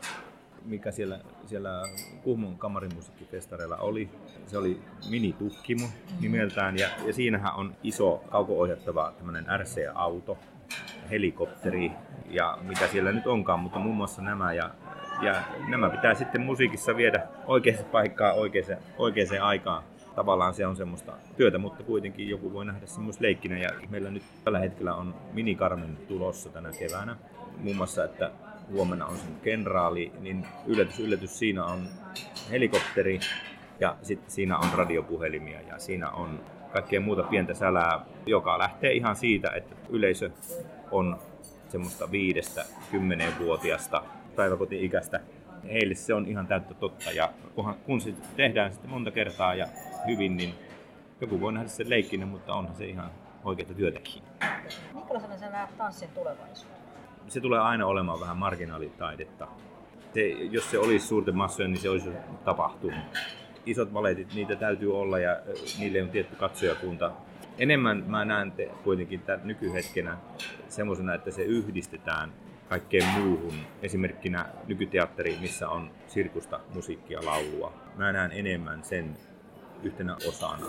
mikä 0.66 0.90
siellä, 0.90 1.20
siellä 1.46 1.82
Kuhmon 2.22 2.58
kamarimusiikkifestareilla 2.58 3.76
oli. 3.76 4.08
Se 4.46 4.58
oli 4.58 4.80
mini-tukkimo 5.10 5.86
nimeltään 6.20 6.78
ja, 6.78 6.88
ja 7.06 7.12
siinähän 7.12 7.54
on 7.54 7.76
iso 7.82 8.24
kauko-ohjattava 8.30 9.12
RC-auto, 9.56 10.38
helikopteri 11.10 11.92
ja 12.30 12.58
mitä 12.62 12.88
siellä 12.88 13.12
nyt 13.12 13.26
onkaan, 13.26 13.60
mutta 13.60 13.78
muun 13.78 13.96
muassa 13.96 14.22
nämä 14.22 14.52
ja, 14.52 14.70
ja 15.22 15.42
nämä 15.68 15.90
pitää 15.90 16.14
sitten 16.14 16.40
musiikissa 16.40 16.96
viedä 16.96 17.26
oikeaan 17.46 17.84
paikkaan 17.84 18.34
oikeaan, 18.34 18.78
oikeaan 18.98 19.42
aikaan. 19.42 19.82
tavallaan 20.14 20.54
se 20.54 20.66
on 20.66 20.76
semmoista 20.76 21.12
työtä, 21.36 21.58
mutta 21.58 21.82
kuitenkin 21.82 22.28
joku 22.28 22.52
voi 22.52 22.64
nähdä 22.64 22.86
semmoista 22.86 23.22
leikkinä. 23.22 23.58
Ja 23.58 23.68
meillä 23.90 24.10
nyt 24.10 24.22
tällä 24.44 24.58
hetkellä 24.58 24.94
on 24.94 25.14
minikarmen 25.32 25.96
tulossa 26.08 26.50
tänä 26.50 26.70
keväänä. 26.78 27.16
Muun 27.56 27.76
muassa, 27.76 28.04
että 28.04 28.30
huomenna 28.72 29.06
on 29.06 29.16
sen 29.16 29.40
kenraali, 29.42 30.12
niin 30.20 30.46
yllätys, 30.66 31.00
yllätys, 31.00 31.38
siinä 31.38 31.64
on 31.64 31.88
helikopteri 32.50 33.20
ja 33.80 33.96
sitten 34.02 34.30
siinä 34.30 34.58
on 34.58 34.68
radiopuhelimia 34.74 35.60
ja 35.60 35.78
siinä 35.78 36.10
on 36.10 36.40
kaikkea 36.72 37.00
muuta 37.00 37.22
pientä 37.22 37.54
sälää, 37.54 38.06
joka 38.26 38.58
lähtee 38.58 38.92
ihan 38.92 39.16
siitä, 39.16 39.50
että 39.50 39.76
yleisö 39.88 40.30
on 40.90 41.18
semmoista 41.68 42.10
viidestä 42.10 42.64
kymmenenvuotiasta 42.90 44.02
päiväkoti-ikäistä. 44.36 45.20
Heille 45.72 45.94
se 45.94 46.14
on 46.14 46.26
ihan 46.26 46.46
täyttä 46.46 46.74
totta 46.74 47.10
ja 47.10 47.32
kun 47.86 48.00
se 48.00 48.14
tehdään 48.36 48.72
sitten 48.72 48.90
monta 48.90 49.10
kertaa 49.10 49.54
ja 49.54 49.66
hyvin, 50.06 50.36
niin 50.36 50.54
joku 51.20 51.40
voi 51.40 51.52
nähdä 51.52 51.68
sen 51.68 51.90
leikkinä, 51.90 52.26
mutta 52.26 52.54
onhan 52.54 52.76
se 52.76 52.86
ihan 52.86 53.10
oikeita 53.44 53.74
työtäkin. 53.74 54.22
Minkälaisena 54.94 55.38
sä 55.38 55.50
näet 55.50 55.78
tanssin 55.78 56.08
tulevaisuuden? 56.08 56.85
Se 57.28 57.40
tulee 57.40 57.60
aina 57.60 57.86
olemaan 57.86 58.20
vähän 58.20 58.36
marginaalitaidetta. 58.36 59.48
Se, 60.14 60.28
jos 60.28 60.70
se 60.70 60.78
olisi 60.78 61.06
suurten 61.06 61.36
massojen, 61.36 61.70
niin 61.72 61.80
se 61.80 61.90
olisi 61.90 62.10
tapahtunut. 62.44 62.98
Isot 63.66 63.94
valetit, 63.94 64.34
niitä 64.34 64.56
täytyy 64.56 64.98
olla 64.98 65.18
ja 65.18 65.36
niille 65.78 66.02
on 66.02 66.08
tietty 66.08 66.36
katsojakunta. 66.36 67.12
Enemmän 67.58 68.04
mä 68.06 68.24
näen 68.24 68.52
te 68.52 68.70
kuitenkin 68.84 69.20
tämän 69.20 69.40
nykyhetkenä 69.44 70.16
semmoisena, 70.68 71.14
että 71.14 71.30
se 71.30 71.42
yhdistetään 71.42 72.32
kaikkeen 72.68 73.08
muuhun. 73.08 73.54
Esimerkkinä 73.82 74.46
nykyteatteri, 74.66 75.36
missä 75.40 75.68
on 75.68 75.90
sirkusta, 76.06 76.60
musiikkia, 76.74 77.24
laulua. 77.24 77.72
Mä 77.96 78.12
näen 78.12 78.32
enemmän 78.32 78.84
sen 78.84 79.16
yhtenä 79.82 80.16
osana. 80.28 80.66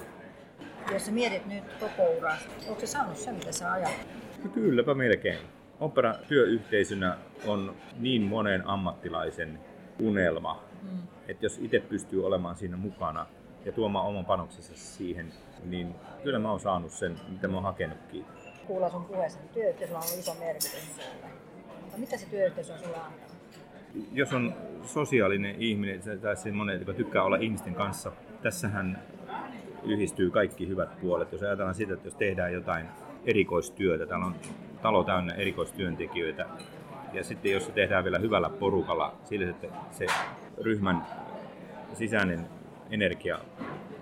Jos 0.92 1.06
sä 1.06 1.12
mietit 1.12 1.46
nyt 1.46 1.64
koko 1.80 2.04
uraa, 2.18 2.38
onko 2.68 2.80
se 2.80 2.88
saanut 2.88 3.18
sen, 3.18 3.36
mitä 3.36 3.52
sä 3.52 3.72
ajat? 3.72 4.08
No 4.44 4.50
kylläpä 4.50 4.94
melkein. 4.94 5.57
Opera 5.80 6.16
työyhteisönä 6.28 7.18
on 7.46 7.76
niin 8.00 8.22
monen 8.22 8.68
ammattilaisen 8.68 9.60
unelma, 10.00 10.64
mm. 10.84 10.98
että 11.28 11.46
jos 11.46 11.58
itse 11.58 11.80
pystyy 11.80 12.26
olemaan 12.26 12.56
siinä 12.56 12.78
mukana 12.78 13.26
ja 13.66 13.72
tuomaan 13.72 14.06
oman 14.06 14.26
panoksensa 14.26 14.74
siihen, 14.76 15.34
niin 15.64 15.96
kyllä 16.24 16.40
mä 16.40 16.50
oon 16.50 16.60
saanut 16.60 16.92
sen, 16.92 17.16
mitä 17.30 17.48
mä 17.48 17.54
oon 17.54 17.64
hakenutkin. 17.64 18.26
Kuulla 18.68 18.90
sun 18.90 19.06
puheessa, 19.06 19.40
että 19.40 19.54
työyhteisöllä 19.54 20.00
on 20.00 20.06
ollut 20.06 20.20
iso 20.20 20.36
merkitys 20.40 21.02
Mutta 21.82 21.98
mitä 21.98 22.18
se 22.18 22.26
työyhteisö 22.30 22.74
on 22.74 22.80
sulla 22.80 22.98
antanut? 22.98 23.38
Jos 24.14 24.34
on 24.34 24.56
sosiaalinen 24.84 25.56
ihminen 25.60 26.02
tai 26.22 26.36
semmoinen, 26.36 26.80
joka 26.80 26.94
tykkää 26.94 27.24
olla 27.24 27.38
ihmisten 27.38 27.76
kanssa, 27.76 28.12
tässähän 28.42 29.04
yhdistyy 29.84 30.32
kaikki 30.32 30.68
hyvät 30.68 31.00
puolet. 31.02 31.32
Jos 31.32 31.44
ajatellaan 31.44 31.76
sitä, 31.76 31.94
että 31.94 32.08
jos 32.08 32.16
tehdään 32.16 32.54
jotain 32.54 32.86
erikoistyötä, 33.26 34.06
täällä 34.06 34.26
on 34.26 34.36
talo 34.82 35.04
täynnä 35.04 35.34
erikoistyöntekijöitä, 35.34 36.46
ja 37.14 37.24
sitten 37.24 37.52
jos 37.52 37.66
se 37.66 37.72
tehdään 37.72 38.04
vielä 38.04 38.20
hyvällä 38.20 38.50
porukalla, 38.50 39.14
sillä 39.24 39.50
että 39.50 39.68
se 39.92 40.06
ryhmän 40.62 41.06
sisäinen 41.94 42.48
energia 42.92 43.40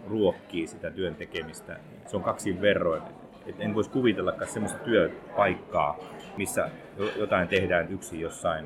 ruokkii 0.08 0.68
sitä 0.68 0.92
työn 0.92 1.16
tekemistä. 1.16 1.80
Se 2.06 2.18
on 2.18 2.24
kaksin 2.24 2.62
verroin. 2.62 3.02
Et 3.46 3.56
en 3.60 3.76
voisi 3.76 3.90
kuvitellakaan 3.90 4.52
sellaista 4.52 4.80
työpaikkaa, 4.80 5.98
missä 6.38 6.70
jotain 7.16 7.48
tehdään 7.48 7.92
yksin 7.92 8.20
jossain, 8.20 8.66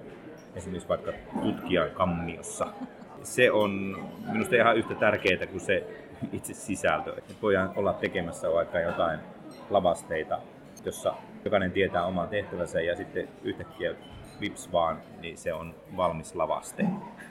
esimerkiksi 0.56 0.90
vaikka 0.90 1.12
tutkijan 1.42 1.92
kammiossa. 1.92 2.68
Se 3.24 3.52
on 3.52 3.98
minusta 4.32 4.56
ihan 4.56 4.78
yhtä 4.78 4.96
tärkeää 4.96 5.48
kuin 5.48 5.60
se 5.60 5.88
itse 6.34 6.54
sisältö. 6.54 7.14
Että 7.18 7.34
voidaan 7.42 7.72
olla 7.76 7.94
tekemässä 7.94 8.52
vaikka 8.52 8.80
jotain 8.80 9.20
lavasteita, 9.70 10.40
jossa 10.86 11.14
jokainen 11.46 11.72
tietää 11.72 12.06
oman 12.06 12.30
tehtävänsä 12.30 12.82
ja 12.82 12.96
sitten 12.96 13.28
yhtäkkiä 13.44 13.96
vips 14.42 14.72
vaan, 14.72 15.02
niin 15.22 15.38
se 15.38 15.54
on 15.54 15.76
valmis 15.98 16.36
lavaste. 16.36 16.86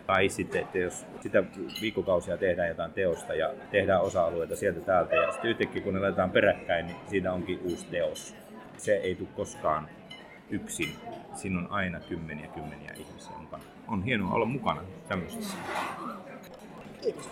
Tai 0.06 0.28
sitten, 0.28 0.60
että 0.60 0.78
jos 0.78 1.06
sitä 1.20 1.44
viikkokausia 1.80 2.36
tehdään 2.36 2.68
jotain 2.68 2.92
teosta 2.92 3.34
ja 3.34 3.54
tehdään 3.70 4.00
osa-alueita 4.00 4.56
sieltä 4.56 4.80
täältä 4.80 5.16
ja 5.16 5.32
sitten 5.32 5.50
yhtäkkiä 5.50 5.82
kun 5.82 5.94
ne 5.94 6.00
laitetaan 6.00 6.30
peräkkäin, 6.30 6.86
niin 6.86 6.96
siinä 7.06 7.32
onkin 7.32 7.60
uusi 7.64 7.86
teos. 7.90 8.34
Se 8.76 8.94
ei 8.94 9.14
tule 9.14 9.28
koskaan 9.36 9.88
yksin. 10.50 10.88
Siinä 11.34 11.58
on 11.58 11.66
aina 11.70 12.00
kymmeniä 12.00 12.46
kymmeniä 12.46 12.92
ihmisiä 12.96 13.36
mukana. 13.38 13.62
On 13.88 14.02
hienoa 14.02 14.34
olla 14.34 14.46
mukana 14.46 14.82
tämmöisessä. 15.08 15.56
Kiitos. 17.02 17.30